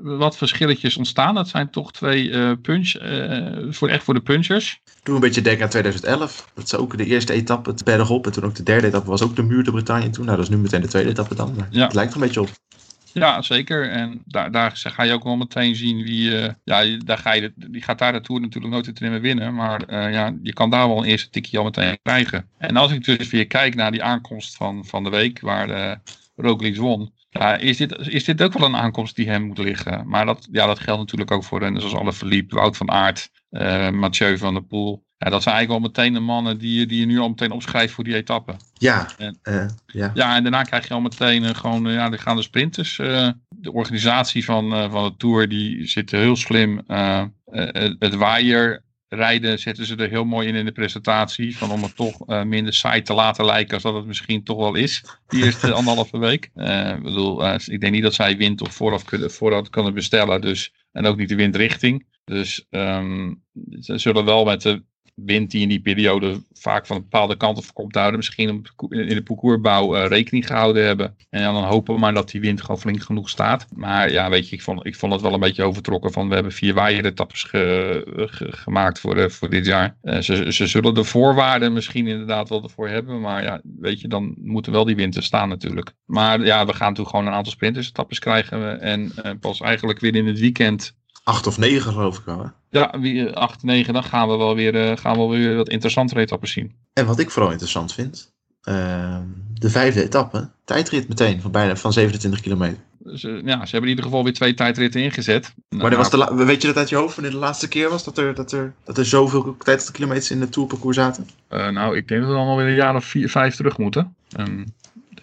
[0.02, 1.36] wat verschilletjes ontstaan.
[1.36, 2.92] Dat zijn toch twee eh punch,
[3.76, 4.82] voor, echt voor de punchers.
[5.04, 6.52] Doe een beetje denken aan 2011.
[6.54, 8.26] Dat is ook de eerste etappe, het bergop.
[8.26, 10.26] En toen ook de derde etappe was ook de muur de Bretagne toen.
[10.26, 11.54] Nou, dat is nu meteen de tweede etappe dan.
[11.58, 11.84] Maar Ja.
[11.84, 12.50] Het lijkt er een beetje op.
[13.20, 13.90] Ja, zeker.
[13.90, 16.40] En daar, daar ga je ook wel meteen zien wie.
[16.42, 19.54] eh, ja, daar ga je, die gaat daar de Tour natuurlijk nooit te meer winnen.
[19.54, 22.50] Maar eh, ja, je kan daar wel een eerste tikje al meteen krijgen.
[22.58, 25.98] En als ik dus weer kijk naar die aankomst van, van de week, waar de
[26.36, 27.14] Roglic won.
[27.30, 30.08] Ja, is, dit, is dit ook wel een aankomst die hem moet liggen?
[30.08, 33.32] Maar dat, ja, dat geldt natuurlijk ook voor renners zoals Alle Verliep, Wout van Aert,
[33.92, 35.05] Mathieu van der Poel.
[35.18, 37.52] Ja, dat zijn eigenlijk wel meteen de mannen die, je- die je nu al meteen
[37.52, 38.56] opschrijft voor die etappe.
[38.74, 40.12] Ja, En- eh, ja.
[40.14, 42.96] Ja, en daarna krijg je al meteen eh, gewoon, eh, ja, dan gaan de sprinters.
[43.58, 46.82] de organisatie van, van de Tour, die zit heel slim.
[47.46, 51.58] het- het waaier rijden zetten ze er heel mooi in in de presentatie.
[51.58, 54.76] Van om het toch minder saai te laten lijken als dat het misschien toch wel
[54.76, 55.04] is.
[55.28, 56.46] Die eerste anderhalve week.
[56.96, 60.42] Ik bedoel, ik denk niet dat zij wind of vooraf kunnen, vooraf kunnen bestellen.
[60.42, 62.06] Dus, en ook niet de windrichting.
[62.26, 63.34] Dus ehm,
[63.80, 64.84] ze zullen wel met de
[65.16, 68.18] wind die in die periode vaak van bepaalde kant op komt houden.
[68.18, 71.16] Misschien in de parcoursbouw eh, rekening gehouden hebben.
[71.30, 73.68] En dan hopen we maar dat die wind gewoon flink genoeg staat.
[73.76, 76.34] Maar ja, weet je, ik vond, ik vond het wel een beetje overtrokken van we
[76.34, 79.98] hebben vier waaieretappes ge, ge- gemaakt voor, eh, voor dit jaar.
[80.02, 83.22] Eh, ze, ze zullen de voorwaarden misschien inderdaad wel ervoor hebben.
[83.22, 85.94] Maar ja, weet je, dan moeten wel die wind er staan natuurlijk.
[86.06, 88.82] Maar ja, we gaan natuurlijk gewoon een aantal sprintersetappes krijgen.
[88.82, 92.52] En eh, pas eigenlijk weer in het weekend Acht of negen geloof ik wel.
[92.76, 95.70] Ja, wie- 8, 9, dan gaan we wel weer, eh, gaan we wel weer wat
[95.70, 96.76] interessantere etappes zien.
[96.94, 99.22] En wat ik vooral interessant vind, ehm,
[99.54, 102.78] de vijfde etappe, tijdrit meteen van bijna van 27 kilometer.
[103.00, 105.54] Dus, eh, ja, ze hebben in ieder geval weer twee tijdritten ingezet.
[105.70, 108.04] Maar dat was de weet je dat uit je hoofd wanneer de laatste keer was
[108.04, 111.30] dat er, dat er, dat er zoveel tijdritkilometers in het tourparcours zaten?
[111.48, 114.16] Eh, nou, ik denk dat we dan alweer een jaar of vier, vijf terug moeten.
[114.28, 114.68] Denk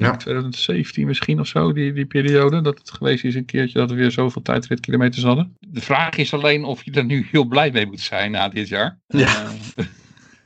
[0.02, 0.16] Ja.
[0.16, 2.60] 2017 misschien of zo, die, die periode.
[2.60, 5.56] Dat het geweest is een keertje dat we weer zoveel tijdritkilometers hadden.
[5.60, 8.68] De vraag is alleen of je er nu heel blij mee moet zijn na dit
[8.68, 8.98] jaar.
[9.08, 9.44] Ja.
[9.74, 9.84] Eh,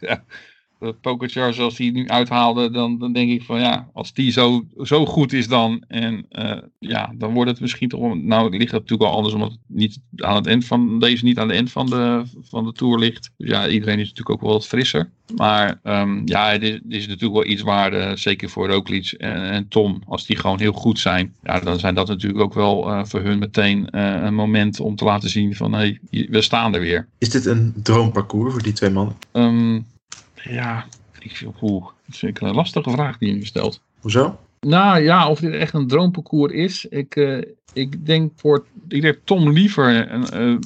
[0.08, 0.24] ja.
[1.00, 5.06] Pogacar zoals hij nu uithaalde, dan, dan denk ik van ja, als die zo, zo
[5.06, 5.82] goed is dan.
[5.88, 8.00] En eh, ja, dan wordt het misschien toch.
[8.00, 11.24] wel- Nou, het ligt natuurlijk al anders, omdat het niet aan het eind van deze
[11.24, 13.30] niet aan het eind van de, van de tour ligt.
[13.36, 15.10] Dus ja, iedereen is natuurlijk ook wel wat frisser.
[15.36, 19.42] Maar ehm, ja, het is, het is natuurlijk wel iets waar, zeker voor Roglic en,
[19.50, 21.34] en Tom, als die gewoon heel goed zijn.
[21.42, 24.96] Ja, dan zijn dat natuurlijk ook wel eh, voor hun meteen eh, een moment om
[24.96, 27.08] te laten zien van hé, hey, we staan er weer.
[27.18, 29.16] Is dit een droomparcours voor die twee mannen?
[29.32, 29.80] Ehm,
[30.48, 30.86] ja,
[31.18, 33.80] ik, oeh, dat vind ik een lastige vraag die je nu stelt.
[34.00, 34.38] Hoezo?
[34.60, 36.84] Nou ja, of dit echt een droomparcours is.
[36.84, 37.38] Ik, eh,
[37.72, 40.58] ik denk voor ik denk Tom liever eh, de,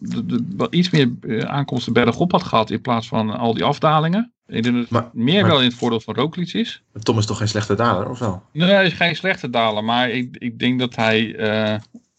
[0.00, 1.10] de, de- wat iets meer
[1.46, 4.32] aankomsten bergop had gehad in plaats van al die afdalingen.
[4.46, 6.82] Ik denk dat het Maar- meer maar- wel in het voordeel van Roglic is.
[7.02, 8.42] Tom is toch geen slechte daler, of wel?
[8.52, 11.36] Nee, hij is geen slechte daler, maar ik, ik denk dat hij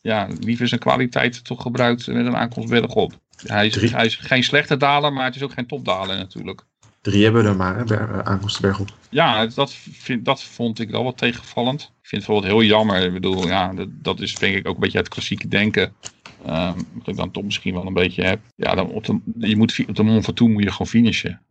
[0.01, 3.13] ja, liever zijn kwaliteit toch gebruikt met een aankomst bergop.
[3.45, 6.65] Hij is, hij is geen slechte daler, maar het is ook geen topdaler natuurlijk.
[7.05, 8.89] Drie hebben we er maar, hè, eh, aankomsten bergop.
[9.09, 11.81] Ja, dat, vind, dat vond ik wel wat tegenvallend.
[11.81, 13.03] Ik vind het bijvoorbeeld heel jammer.
[13.03, 15.93] Ik bedoel, ja, dat, dat is denk ik ook een beetje het klassieke denken.
[16.45, 18.39] Ehm wat ik dan toch misschien wel een beetje heb.
[18.55, 21.41] Ja, dan op de, je moet, op de Mont Ventoux moet je gewoon finishen.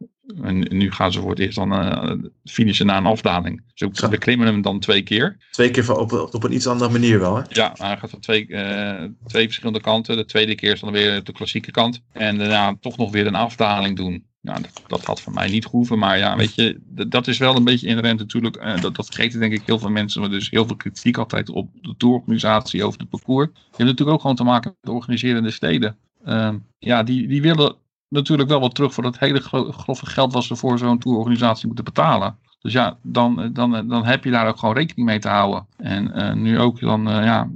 [0.42, 2.12] En nu gaan ze voor het eerst dan eh,
[2.44, 3.62] finishen na een afdaling.
[3.74, 5.36] Dus ook, we klimmen hem dan twee keer.
[5.50, 7.42] Twee keer op, op een iets andere manier wel, hè?
[7.48, 10.16] Ja, hij gaat van twee, eh, twee verschillende kanten.
[10.16, 12.00] De tweede keer is dan weer de klassieke kant.
[12.12, 14.24] En daarna toch nog weer een afdaling doen.
[14.44, 15.98] Nou, dat, dat had van mij niet gehoeven.
[15.98, 18.56] Maar ja, weet je, dat is wel een beetje inherent natuurlijk.
[18.56, 20.20] Eh, dat, dat vergeten denk ik heel veel mensen.
[20.20, 23.48] Maar dus heel veel kritiek altijd op de tourorganisatie over het parcours.
[23.52, 25.96] Je hebt natuurlijk ook gewoon te maken met de organiserende steden.
[26.24, 27.76] Ehm, ja, die, die willen
[28.08, 31.66] natuurlijk wel wat terug voor dat hele gro- grove geld wat ze voor zo'n tourorganisatie
[31.66, 32.38] moeten betalen.
[32.64, 35.66] Dus ja, dan, dan, dan heb je daar ook gewoon rekening mee te houden.
[35.76, 37.48] En eh, nu ook dan, eh, ja,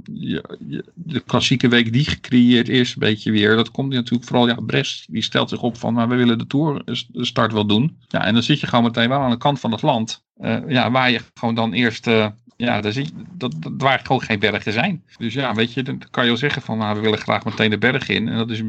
[0.93, 3.55] de klassieke week die gecreëerd is, een beetje weer.
[3.55, 6.47] Dat komt natuurlijk vooral, ja, Brest, die stelt zich op van, nou, we willen de
[6.47, 6.81] Tour
[7.13, 7.97] start wel doen.
[8.07, 10.23] Ja, en dan zit je gewoon meteen wel aan de kant van het land.
[10.37, 12.27] eh, ja, waar je gewoon dan eerst, eh,
[12.65, 15.03] ja, daar zie dat, dat, waar gewoon geen bergen zijn.
[15.17, 17.69] Dus ja, weet je, dan kan je wel zeggen van, nou, we willen graag meteen
[17.69, 18.27] de berg in.
[18.27, 18.65] En dat is eh,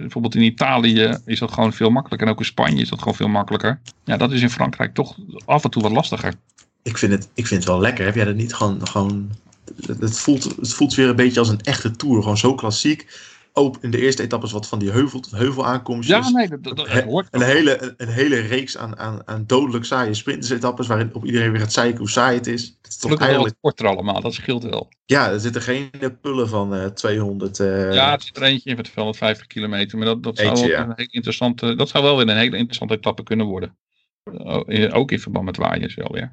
[0.00, 2.26] bijvoorbeeld in Italië is dat gewoon veel makkelijker.
[2.26, 3.80] En ook in Spanje is dat gewoon veel makkelijker.
[4.04, 6.34] Ja, dat is in Frankrijk toch af en toe wat lastiger.
[6.82, 8.04] Ik vind het, ik vind het wel lekker.
[8.04, 8.86] Heb jij dat niet gewoon...
[8.86, 9.30] gewoon
[9.86, 12.22] het voelt, het voelt weer een beetje als een echte tour.
[12.22, 13.06] Gewoon zo klassiek.
[13.58, 16.26] Ook in de eerste etappes wat van die heuvel tot heuvel aankomstjes.
[16.26, 19.44] Ja, nee, dat, dat, dat He- hoort Een hele, een, hele reeks aan, aan, aan
[19.46, 20.86] dodelijk saaie sprintersetappes.
[20.86, 22.62] Waarin op iedereen weer gaat zeiken hoe saai het is.
[22.82, 23.56] Het is toch Gelukkig eigenlijk...
[23.60, 24.88] korter allemaal, dat scheelt wel.
[25.04, 25.90] Ja, er zitten geen
[26.20, 27.60] pullen van eh 200.
[27.60, 30.66] eh, ja, het zit er eentje in met 250 kilometer, maar dat, dat, zou, Eentje,
[30.66, 30.82] wel ja.
[30.82, 33.76] een hele interessante, dat zou wel weer een hele interessante etappe kunnen worden.
[34.32, 36.32] Oh, Ook in verband met waaiers wel weer.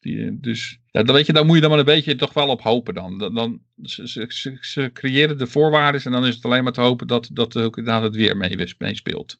[0.00, 2.48] Die, dus ja, dan weet je, daar moet je dan maar een beetje toch wel
[2.48, 3.18] op hopen dan.
[3.18, 6.72] dan, dan ze, ze, ze, ze creëren de voorwaarden en dan is het alleen maar
[6.72, 9.38] te hopen dat, dat ook inderdaad het weer mee- meespeelt.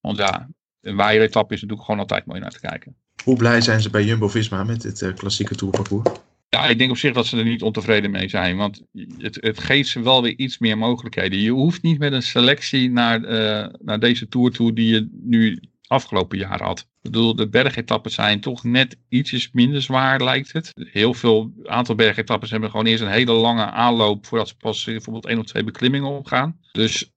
[0.00, 0.48] Want ja,
[0.80, 2.96] een waaieretappe is natuurlijk gewoon altijd mooi naar te kijken.
[3.24, 6.10] Hoe blij zijn ze bij Jumbo-Visma met dit eh, klassieke tourparcours?
[6.48, 8.56] Ja, ik denk op zich dat ze er niet ontevreden mee zijn.
[8.56, 8.82] Want
[9.18, 11.38] het, het geeft ze wel weer iets meer mogelijkheden.
[11.40, 15.60] Je hoeft niet met een selectie naar, eh, naar deze tour toe die je nu
[15.88, 16.78] afgelopen jaar had.
[16.80, 20.72] Ik bedoel, de bergetappes zijn toch net ietsjes minder zwaar, lijkt het.
[20.74, 24.92] Heel veel aantal bergetappes hebben gewoon eerst een hele lange aanloop voordat ze pas eh,
[24.92, 26.58] bijvoorbeeld één of twee beklimmingen opgaan.
[26.72, 27.12] Dus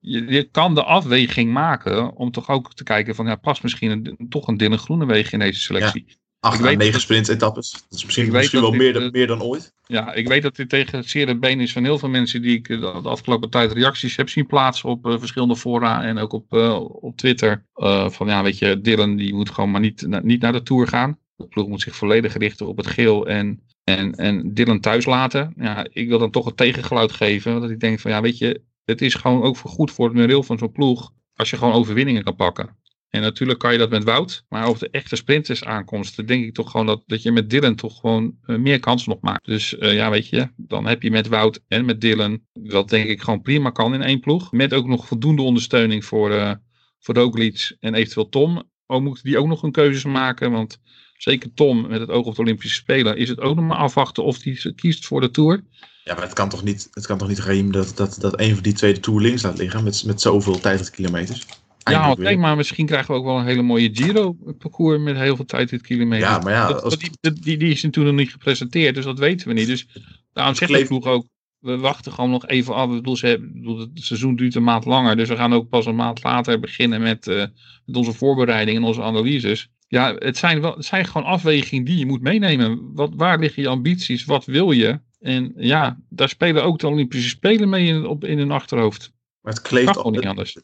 [0.00, 4.48] je, kan de afweging maken om toch ook te kijken van ja, past misschien toch
[4.48, 6.06] een dennengroene weg in deze selectie.
[6.40, 7.72] 8 à 9 sprint-etappes.
[7.72, 9.72] Dat is misschien, misschien wel meer, dan, eh, meer dan ooit.
[9.86, 12.56] Ja, ik weet dat dit tegen het zere been is van heel veel mensen die
[12.56, 16.32] ik eh, de afgelopen tijd reacties heb zien plaatsen op eh, verschillende fora en ook
[16.32, 16.52] op,
[17.00, 17.64] op Twitter.
[18.06, 21.18] Van ja, weet je, Dylan die moet gewoon maar niet, niet naar de Tour gaan.
[21.36, 25.54] De ploeg moet zich volledig richten op het geel en, en, en Dylan thuis laten.
[25.56, 27.60] Ja, ik wil dan toch het tegengeluid geven.
[27.60, 30.16] Dat ik denk van ja, weet je, het is gewoon ook voor goed voor het
[30.16, 32.76] mereel van zo'n ploeg als je gewoon overwinningen kan pakken.
[33.16, 34.44] En natuurlijk kan je dat met Wout.
[34.48, 37.74] Maar op de echte sprinters aankomsten denk ik toch gewoon dat, dat je met Dylan
[37.74, 39.44] toch gewoon eh, meer kans nog maakt.
[39.44, 43.08] Dus eh, ja, weet je, dan heb je met Wout en met Dylan, wat denk
[43.08, 44.52] ik gewoon prima kan in één ploeg.
[44.52, 46.52] Met ook nog voldoende ondersteuning voor, eh
[46.98, 48.62] voor Roglic en eventueel Tom.
[48.86, 50.78] Ook moeten die ook nog een keuzes maken, want
[51.16, 54.24] zeker Tom met het oog op de Olympische Spelen is het ook nog maar afwachten
[54.24, 55.64] of hij kiest voor de Tour.
[56.04, 58.54] Ja, maar het kan toch niet, het kan toch niet Raim dat, dat, dat een
[58.54, 61.46] van die twee de Tour links laat liggen met, met zoveel tijdritkilometers.
[61.90, 62.38] Ja, weer.
[62.38, 65.82] maar misschien krijgen we ook wel een hele mooie Giro-parcours met heel veel tijd dit
[65.82, 66.28] kilometer.
[66.28, 69.18] Ja, maar ja, Dat- als- die, die, die, is toen nog niet gepresenteerd, dus dat
[69.18, 69.66] weten we niet.
[69.66, 69.86] Dus
[70.32, 71.26] daarom zegt de kleeft- ploeg ook,
[71.58, 72.88] we wachten gewoon nog even af.
[72.90, 75.86] Ik bedoel, ze ik het seizoen duurt een maand langer, dus we gaan ook pas
[75.86, 77.44] een maand later beginnen met, eh,
[77.86, 79.68] met onze voorbereiding en onze analyses.
[79.88, 82.90] Ja, het zijn, wel, het zijn gewoon afwegingen die je moet meenemen.
[82.94, 84.24] Wat, waar liggen je ambities?
[84.24, 85.00] Wat wil je?
[85.20, 89.12] En ja, daar spelen ook de Olympische Spelen mee in, op, in hun achterhoofd.
[89.46, 90.12] Maar het kleeft, al,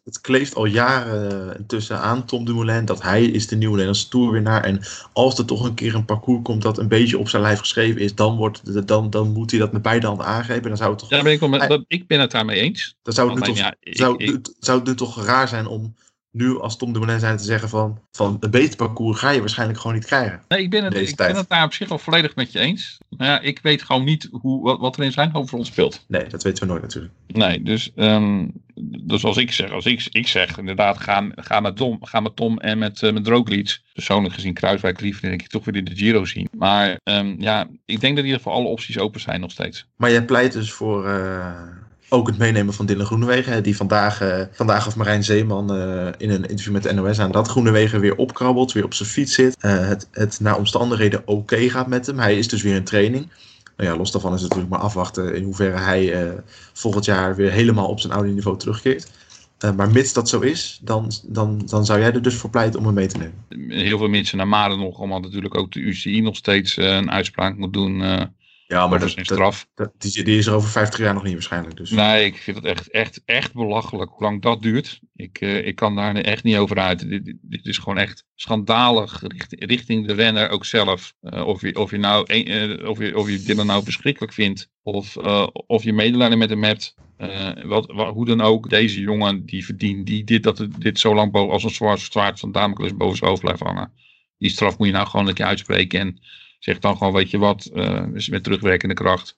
[0.05, 4.09] het, kleeft al jaren eh, intussen aan Tom Dumoulin dat hij is de nieuwe Nederlandse
[4.09, 4.64] Tourwinnaar.
[4.64, 4.81] En
[5.12, 8.01] als er toch een keer een parcours komt dat een beetje op zijn lijf geschreven
[8.01, 10.62] is, dan, wordt, de- dan, dan moet hij dat met beide handen aangeven.
[10.62, 12.97] Dan zou het toch, Ja, ben ik, wel met, Hij- ik ben het daarmee eens.
[13.03, 15.66] dan zou het nu toch, ja, ik- zou, ik- zou het nu toch raar zijn
[15.66, 15.95] om
[16.33, 19.79] nu als Tom Dumoulin zijn te zeggen van, van een beter parcours ga je waarschijnlijk
[19.81, 20.40] gewoon niet krijgen.
[20.49, 21.33] Nee, ik ben het, ik tijd.
[21.33, 22.99] ben het daar op zich wel volledig met je eens.
[23.09, 25.68] Maar ja, ik weet gewoon niet hoe, wat, wat er in zijn hoofd voor ons
[25.68, 26.05] speelt.
[26.09, 27.14] Nee, dat weten we nooit natuurlijk.
[27.27, 28.47] Nee, dus, ehm,
[29.01, 32.37] dus als ik zeg, als ik, ik zeg inderdaad, ga, ga, met Tom, ga met
[32.37, 33.81] Tom en met, uh, met Roglic.
[33.92, 36.49] Persoonlijk gezien Kruiswijk liever denk ik toch weer in de Giro zien.
[36.57, 39.87] Maar ehm, ja, ik denk dat in ieder geval alle opties open zijn nog steeds.
[39.97, 41.62] Maar jij pleit dus voor eh,
[42.12, 43.62] ook het meenemen van Dylan Groenewegen.
[43.62, 47.48] Die vandaag, eh, vandaag of Marijn Zeeman eh, in een interview met NOS aan dat
[47.48, 49.57] Groenewegen weer opkrabbelt, weer op zijn fiets zit.
[49.61, 52.18] eh, het, het naar omstandigheden oké gaat met hem.
[52.18, 53.29] Hij is dus weer in training.
[53.77, 56.33] Nou ja, los daarvan is het natuurlijk maar afwachten in hoeverre hij
[56.72, 59.11] volgend jaar weer helemaal op zijn oude niveau terugkeert.
[59.77, 62.87] Maar mits dat zo is, dan, dan, dan zou jij er dus voor pleiten om
[62.87, 63.79] hem mee te nemen.
[63.79, 67.57] Heel veel mensen naar Maren nog, omdat natuurlijk ook de UCI nog steeds een uitspraak
[67.57, 68.03] moet doen
[68.73, 69.69] Ja, maar dat, dat, straf.
[69.75, 71.77] dat- die, die is er over 50 jaar nog niet waarschijnlijk.
[71.77, 71.91] Dus.
[71.91, 75.01] Nee, ik vind het echt, echt, echt belachelijk hoe lang dat duurt.
[75.15, 77.09] Ik, eh, ik kan daar echt niet over uit.
[77.09, 81.15] Dit, dit, dit is gewoon echt schandalig richting, richting de renner ook zelf.
[81.21, 84.33] Eh, of, je, of, je nou, eh, of, je, of je dit dan nou verschrikkelijk
[84.33, 84.71] vindt.
[84.83, 85.17] Of,
[85.67, 86.95] of je medelijden met hem hebt.
[87.65, 91.33] Wat, wat, hoe dan ook, deze jongen die verdient, die dit, dat, dit zo lang
[91.33, 93.93] boven, als een zwart zwaard van Damocles boven zijn hoofd blijft hangen.
[94.39, 96.01] Die straf moet je nou gewoon een keer uitspreken.
[96.01, 96.19] En
[96.64, 99.37] zeg dan gewoon, weet je wat, eh, met terugwerkende kracht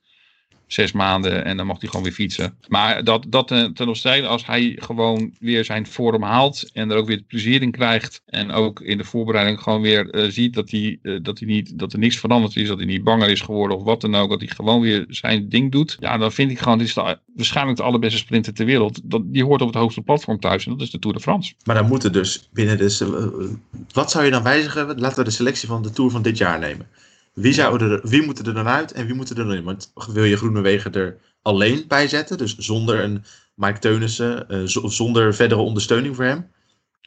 [0.66, 2.58] zes maanden en dan mag hij gewoon weer fietsen.
[2.68, 6.96] Maar dat, dat eh, ten opzichte als hij gewoon weer zijn vorm haalt en er
[6.96, 10.70] ook weer plezier in krijgt en ook in de voorbereiding gewoon weer eh, ziet dat
[10.70, 13.76] hij, dat hij niet, dat er niks veranderd is, dat hij niet banger is geworden
[13.76, 15.96] of wat dan ook, dat hij gewoon weer zijn ding doet.
[16.00, 16.94] Ja, dan vind ik gewoon, dit is
[17.34, 19.00] waarschijnlijk de allerbeste sprinter ter wereld.
[19.04, 21.54] Dat, die hoort op het hoogste platform thuis en dat is de Tour de France.
[21.64, 23.56] Maar dan moeten dus binnen de.
[23.92, 24.98] Wat zou je dan wijzigen?
[24.98, 26.86] Laten we de selectie van de Tour van dit jaar nemen.
[27.34, 29.64] Wie, zou er, wie moet er dan uit en wie moet er dan in?
[29.64, 32.38] Want wil je Groenewegen er alleen bij zetten?
[32.38, 36.52] Dus zonder een Mike Teunissen, uh, zonder verdere ondersteuning voor hem?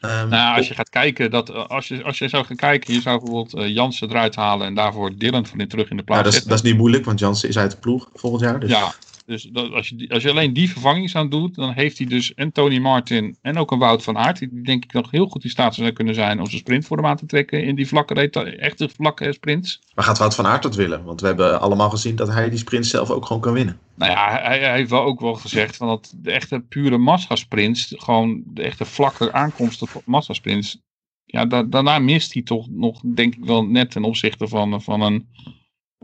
[0.04, 3.00] Um, nou, als je gaat kijken, dat, als, je, als je zou gaan kijken, je
[3.00, 6.22] zou bijvoorbeeld uh, Jansen eruit halen en daarvoor Dylan van in terug in de plaats
[6.22, 6.50] nou, dat, is, zetten.
[6.50, 8.60] dat is niet moeilijk, want Jansen is uit de ploeg volgend jaar.
[8.60, 8.70] Dus.
[8.70, 8.94] Ja,
[9.28, 12.34] dus dat, als, je, als je alleen die vervanging zou doen, dan heeft hij dus
[12.34, 15.44] en Tony Martin en ook een Wout van Aert, die denk ik nog heel goed
[15.44, 17.88] in staat zou kunnen zijn om zijn sprint voor hem aan te trekken in die
[17.88, 18.14] vlakke,
[18.58, 19.80] echte vlakke sprints.
[19.94, 21.04] Maar gaat Wout van Aert dat willen?
[21.04, 23.78] Want we hebben allemaal gezien dat hij die sprint zelf ook gewoon kan winnen.
[23.94, 27.94] Nou ja, hij, hij heeft wel ook wel gezegd van dat de echte pure massasprints,
[27.96, 30.78] gewoon de echte vlakke aankomsten van massasprints,
[31.24, 35.00] ja, da, daarna mist hij toch nog, denk ik wel, net ten opzichte van, van
[35.00, 35.28] een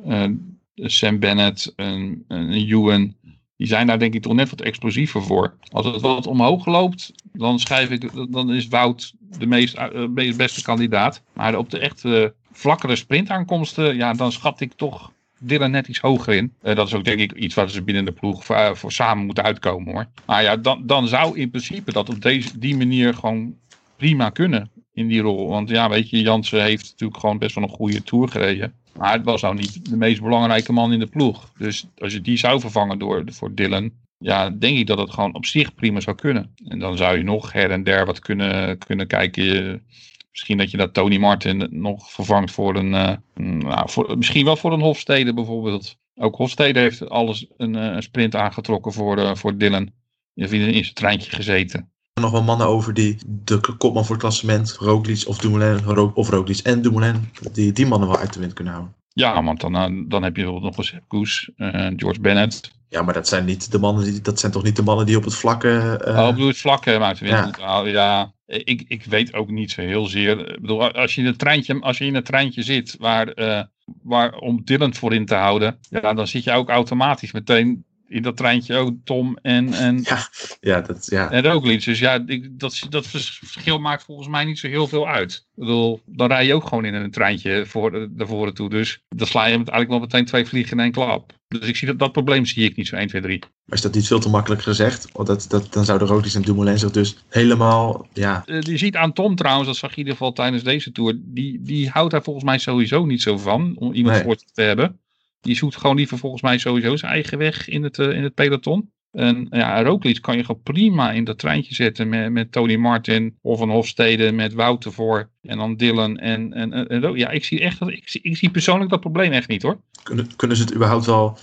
[0.07, 0.29] uh,
[0.75, 3.15] Sam Bennett, een, een Ewan.
[3.57, 5.55] Die zijn daar denk ik toch net wat explosiever voor.
[5.71, 10.63] Als het wat omhoog loopt, dan schrijf ik, dan is Wout de meest, meest beste
[10.63, 11.23] kandidaat.
[11.33, 16.35] Maar op de echte vlakkere sprintaankomsten, ja, dan schat ik toch Dylan net iets hoger
[16.35, 16.53] in.
[16.63, 19.27] Uh, dat is ook denk ik iets wat ze binnen de ploeg voor, voor samen
[19.27, 20.07] moeten uitkomen hoor.
[20.27, 23.55] Maar ja, dan, dan zou in principe dat op deze, die manier gewoon
[23.97, 25.49] prima kunnen in die rol.
[25.49, 28.75] Want ja, weet je, Jansen heeft natuurlijk gewoon best wel een goede tour gereden.
[28.97, 31.53] Maar het was nou niet de meest belangrijke man in de ploeg.
[31.59, 35.35] Dus als je die zou vervangen door, voor Dylan, ja, denk ik dat het gewoon
[35.35, 36.55] op zich prima zou kunnen.
[36.65, 39.83] En dan zou je nog her en der wat kunnen, kunnen kijken.
[40.31, 44.57] Misschien dat je dat Tony Martin nog vervangt voor een, uh, nou, voor, misschien wel
[44.57, 45.97] voor een Hofstede bijvoorbeeld.
[46.15, 49.90] Ook Hofstede heeft alles een, een sprint aangetrokken voor, uh, voor Dylan.
[50.33, 54.25] Je heeft in zijn treintje gezeten nog wel mannen over die de kopman voor het
[54.25, 58.52] klassement, Roglic of Dumoulin, of Roglic en Dumoulin, die die mannen wel uit de wind
[58.52, 58.94] kunnen houden.
[59.12, 62.73] Ja, want dan, dan heb je bijvoorbeeld nog Sepp Koes, uh, George Bennett.
[62.88, 65.17] Ja, maar dat zijn niet de mannen die, dat zijn toch niet de mannen die
[65.17, 66.00] op het vlakke.
[66.06, 66.19] Uh...
[66.19, 67.50] Oh, bedoel het vlakke maar ja.
[67.85, 70.54] Ja, ik, ik weet ook niet zo heel zeer.
[70.54, 73.62] Ik bedoel, als je in het treintje, als je in het treintje zit waar, uh,
[74.02, 77.85] waar om Dylan voor in te houden, ja, dan zit je ook automatisch meteen
[78.15, 80.29] in dat treintje ook Tom en, en, ja,
[80.60, 81.31] ja, dat, ja.
[81.31, 81.85] en Roglic.
[81.85, 85.33] Dus ja, ik, dat, dat verschil maakt volgens mij niet zo heel veel uit.
[85.33, 88.71] Ik bedoel, dan rij je ook gewoon in een treintje voor, naar voren toe.
[88.71, 91.33] Dus dan sla je eigenlijk wel meteen twee vliegen in één klap.
[91.48, 93.38] Dus ik zie dat, dat probleem zie ik niet zo 1, 2, 3.
[93.38, 95.08] Maar is dat niet veel te makkelijk gezegd?
[95.12, 98.42] Want dat, dat, dan zouden Roglic en Dumoulin zich dus helemaal, ja...
[98.46, 101.19] Uh, je ziet aan Tom trouwens, dat zag je in ieder geval tijdens deze Tour,
[101.19, 104.25] die, die houdt daar volgens mij sowieso niet zo van, om iemand nee.
[104.25, 104.98] voor te hebben.
[105.45, 108.35] Die zoekt gewoon liever volgens mij sowieso zijn eigen weg in het, uh, in het
[108.35, 108.92] peloton.
[109.13, 113.38] En ja, Roglic kan je gewoon prima in dat treintje zetten met, met Tony Martin
[113.42, 115.31] of een Hofstede met Wouter voor.
[115.42, 118.51] En dan Dylan en, en, en, ja, ik zie echt dat, ik, zie, ik zie
[118.51, 119.81] persoonlijk dat probleem echt niet hoor.
[120.03, 121.38] Kunnen, kunnen ze het überhaupt wel,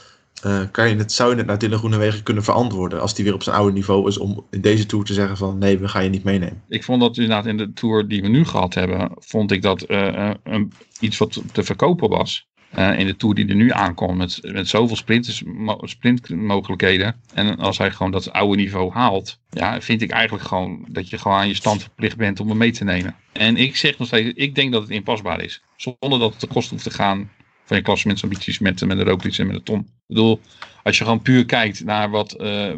[0.45, 3.33] uh, kan je het, zou je het naar Dylan Groenewegen kunnen verantwoorden als die weer
[3.33, 6.03] op zijn oude niveau is om in deze Tour te zeggen van nee, we gaan
[6.03, 6.63] je niet meenemen?
[6.67, 9.89] Ik vond dat inderdaad in de Tour die we nu gehad hebben, vond ik dat
[9.89, 12.49] uh, een, iets wat te verkopen was.
[12.77, 15.43] Uh, in de Tour die er nu aankomt met, met zoveel sprinters,
[15.81, 17.15] sprintmogelijkheden.
[17.33, 21.17] En als hij gewoon dat oude niveau haalt, ja, vind ik eigenlijk gewoon dat je
[21.17, 23.15] gewoon aan je stand verplicht bent om hem mee te nemen.
[23.31, 25.61] En ik zeg nog steeds, ik denk dat het inpasbaar is.
[25.75, 27.31] Zonder dat het de kosten hoeft te gaan
[27.63, 29.79] van je klassementsambities met, met de Roglic en met de Tom.
[29.79, 30.39] Ik bedoel,
[30.83, 32.73] als je gewoon puur kijkt naar wat, uh,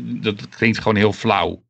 [0.00, 1.62] dat klinkt gewoon heel flauw.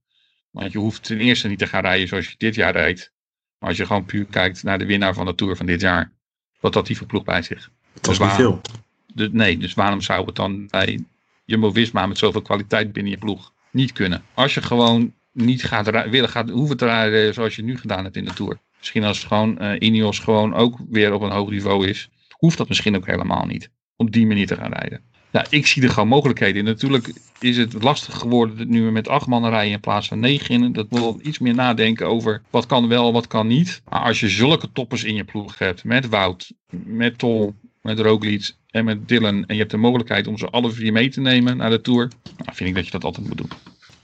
[0.51, 3.13] Want je hoeft ten eerste niet te gaan rijden zoals je dit jaar rijdt.
[3.59, 6.13] Maar als je gewoon puur kijkt naar de winnaar van de Tour van dit jaar
[6.61, 7.71] wat had die voor ploeg bij zich?
[7.93, 8.61] Dat was niet veel.
[9.07, 11.05] De, nee, dus waarom zou het dan bij
[11.45, 14.23] Jumbo-Visma met zoveel kwaliteit binnen je ploeg niet kunnen?
[14.35, 18.17] Als je gewoon niet gaat willen gaat hoeven te rijden zoals je nu gedaan hebt
[18.17, 18.59] in de Tour.
[18.79, 22.69] Misschien als gewoon uh, Ineos gewoon ook weer op een hoog niveau is, hoeft dat
[22.69, 23.71] misschien ook helemaal niet.
[23.97, 25.01] Op die manier te gaan rijden.
[25.37, 26.65] Ja, ik zie er gewoon mogelijkheden in.
[26.65, 30.73] Natuurlijk is het lastig geworden nu we met acht mannen rijden in plaats van negen.
[30.73, 33.83] Dat wil iets meer nadenken over wat kan wel, wat kan niet.
[33.89, 38.53] Maar als je zulke toppers in je ploeg hebt, met Wout, met Tol, met Roglic
[38.71, 39.47] en met Dylan.
[39.47, 42.11] En je hebt de mogelijkheid om ze alle vier mee te nemen naar de Tour.
[42.37, 43.51] Dan vind ik dat je dat altijd moet doen.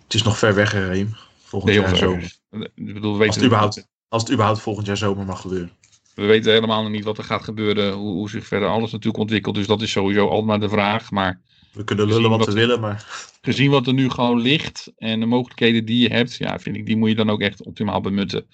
[0.05, 1.17] Het is nog ver weg, Reem.
[1.43, 2.33] Volgend jaar zomer.
[2.75, 5.71] Ik bedoel, we als, het überhaupt, als het überhaupt volgend jaar zomer mag gebeuren.
[6.15, 9.23] We weten helemaal nog niet wat er gaat gebeuren, hoe, hoe zich verder alles natuurlijk
[9.23, 9.55] ontwikkelt.
[9.55, 11.11] Dus dat is sowieso altijd maar de vraag.
[11.11, 11.41] Maar
[11.73, 13.31] we kunnen lullen wat, wat we willen, maar...
[13.41, 16.87] Gezien wat er nu gewoon ligt en de mogelijkheden die je hebt, ja, vind ik,
[16.87, 18.47] die moet je dan ook echt optimaal benutten.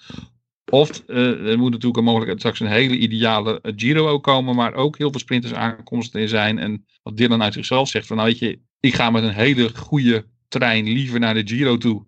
[0.69, 4.73] Of uh, er moet natuurlijk een mogelijkheid straks een hele ideale Giro ook komen, maar
[4.73, 6.59] ook heel veel sprinters aankomsten in zijn.
[6.59, 9.69] En wat Dylan uit zichzelf zegt, van nou weet je, ik ga met een hele
[9.75, 12.05] goede trein liever naar de Giro toe.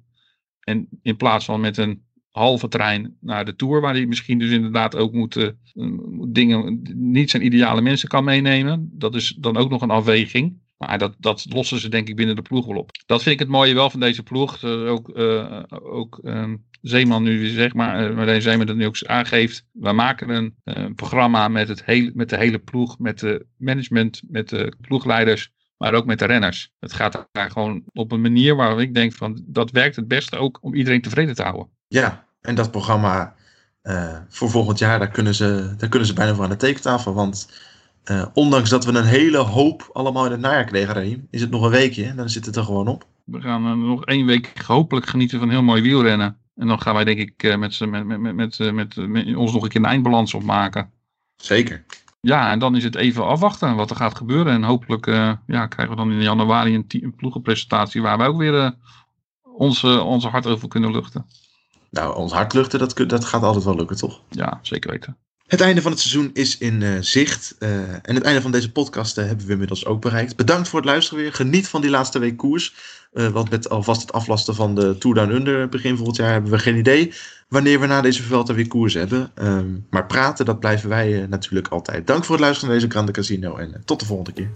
[0.60, 4.52] En in plaats van met een halve trein naar de Tour, waar hij misschien dus
[4.52, 5.50] inderdaad ook moet, uh,
[6.28, 8.90] dingen, niet zijn ideale mensen kan meenemen.
[8.94, 10.60] Dat is dan ook nog een afweging.
[10.78, 12.90] Maar dat, dat lossen ze denk ik binnen de ploeg wel op.
[13.06, 14.64] Dat vind ik het mooie wel van deze ploeg.
[14.64, 19.66] Ook uh, ook um, Zeeman nu zeg maar, uh, Zeeman dat nu ook aangeeft.
[19.72, 20.30] We maken
[20.64, 25.94] een, programma met, het met de hele ploeg, met de management, met de ploegleiders, maar
[25.94, 26.72] ook met de renners.
[26.80, 30.38] Het gaat daar gewoon op een manier waar ik denk van dat werkt het beste
[30.38, 31.70] ook om iedereen tevreden te houden.
[31.92, 33.36] Ja, en dat programma
[34.30, 37.14] voor volgend jaar, daar kunnen, ze, daar kunnen ze bijna voor aan de tekentafel.
[37.14, 37.50] Want
[38.06, 41.50] uh, ondanks dat we een hele hoop allemaal in het najaar kregen, Raheem, is het
[41.50, 43.06] nog een weekje en dan zit het er gewoon op.
[43.24, 46.38] We gaan uh, nog één week hopelijk genieten van heel mooi wielrennen.
[46.56, 49.70] En dan gaan wij denk ik met, met, met, met, met, met, ons nog een
[49.70, 50.92] keer een eindbalans opmaken.
[51.36, 51.84] Zeker.
[52.22, 54.54] Ja, en dan is het even afwachten wat er gaat gebeuren.
[54.54, 55.06] En hopelijk
[55.46, 58.74] ja, krijgen we dan in januari een, een ploegenpresentatie waar we ook weer
[59.44, 61.26] onze, onze hart over kunnen luchten.
[61.92, 64.22] Nou, ons hart luchten, dat, dat gaat altijd wel lukken, toch?
[64.30, 65.18] Ja, zeker weten.
[65.48, 67.56] Het einde van het seizoen is in uh, zicht.
[67.60, 70.36] Uh, en het einde van deze podcast uh, hebben we inmiddels ook bereikt.
[70.36, 71.34] Bedankt voor het luisteren weer.
[71.34, 72.74] Geniet van die laatste week koers.
[73.12, 76.60] want met alvast het aflasten van de Tour Down Under begin volgend jaar hebben we
[76.60, 77.14] geen idee
[77.48, 79.32] wanneer we na deze Vuelta weer koers hebben.
[79.36, 82.08] Um, maar praten, dat blijven wij natuurlijk altijd.
[82.08, 84.50] Dank voor het luisteren naar deze Grande Casino en tot de volgende keer.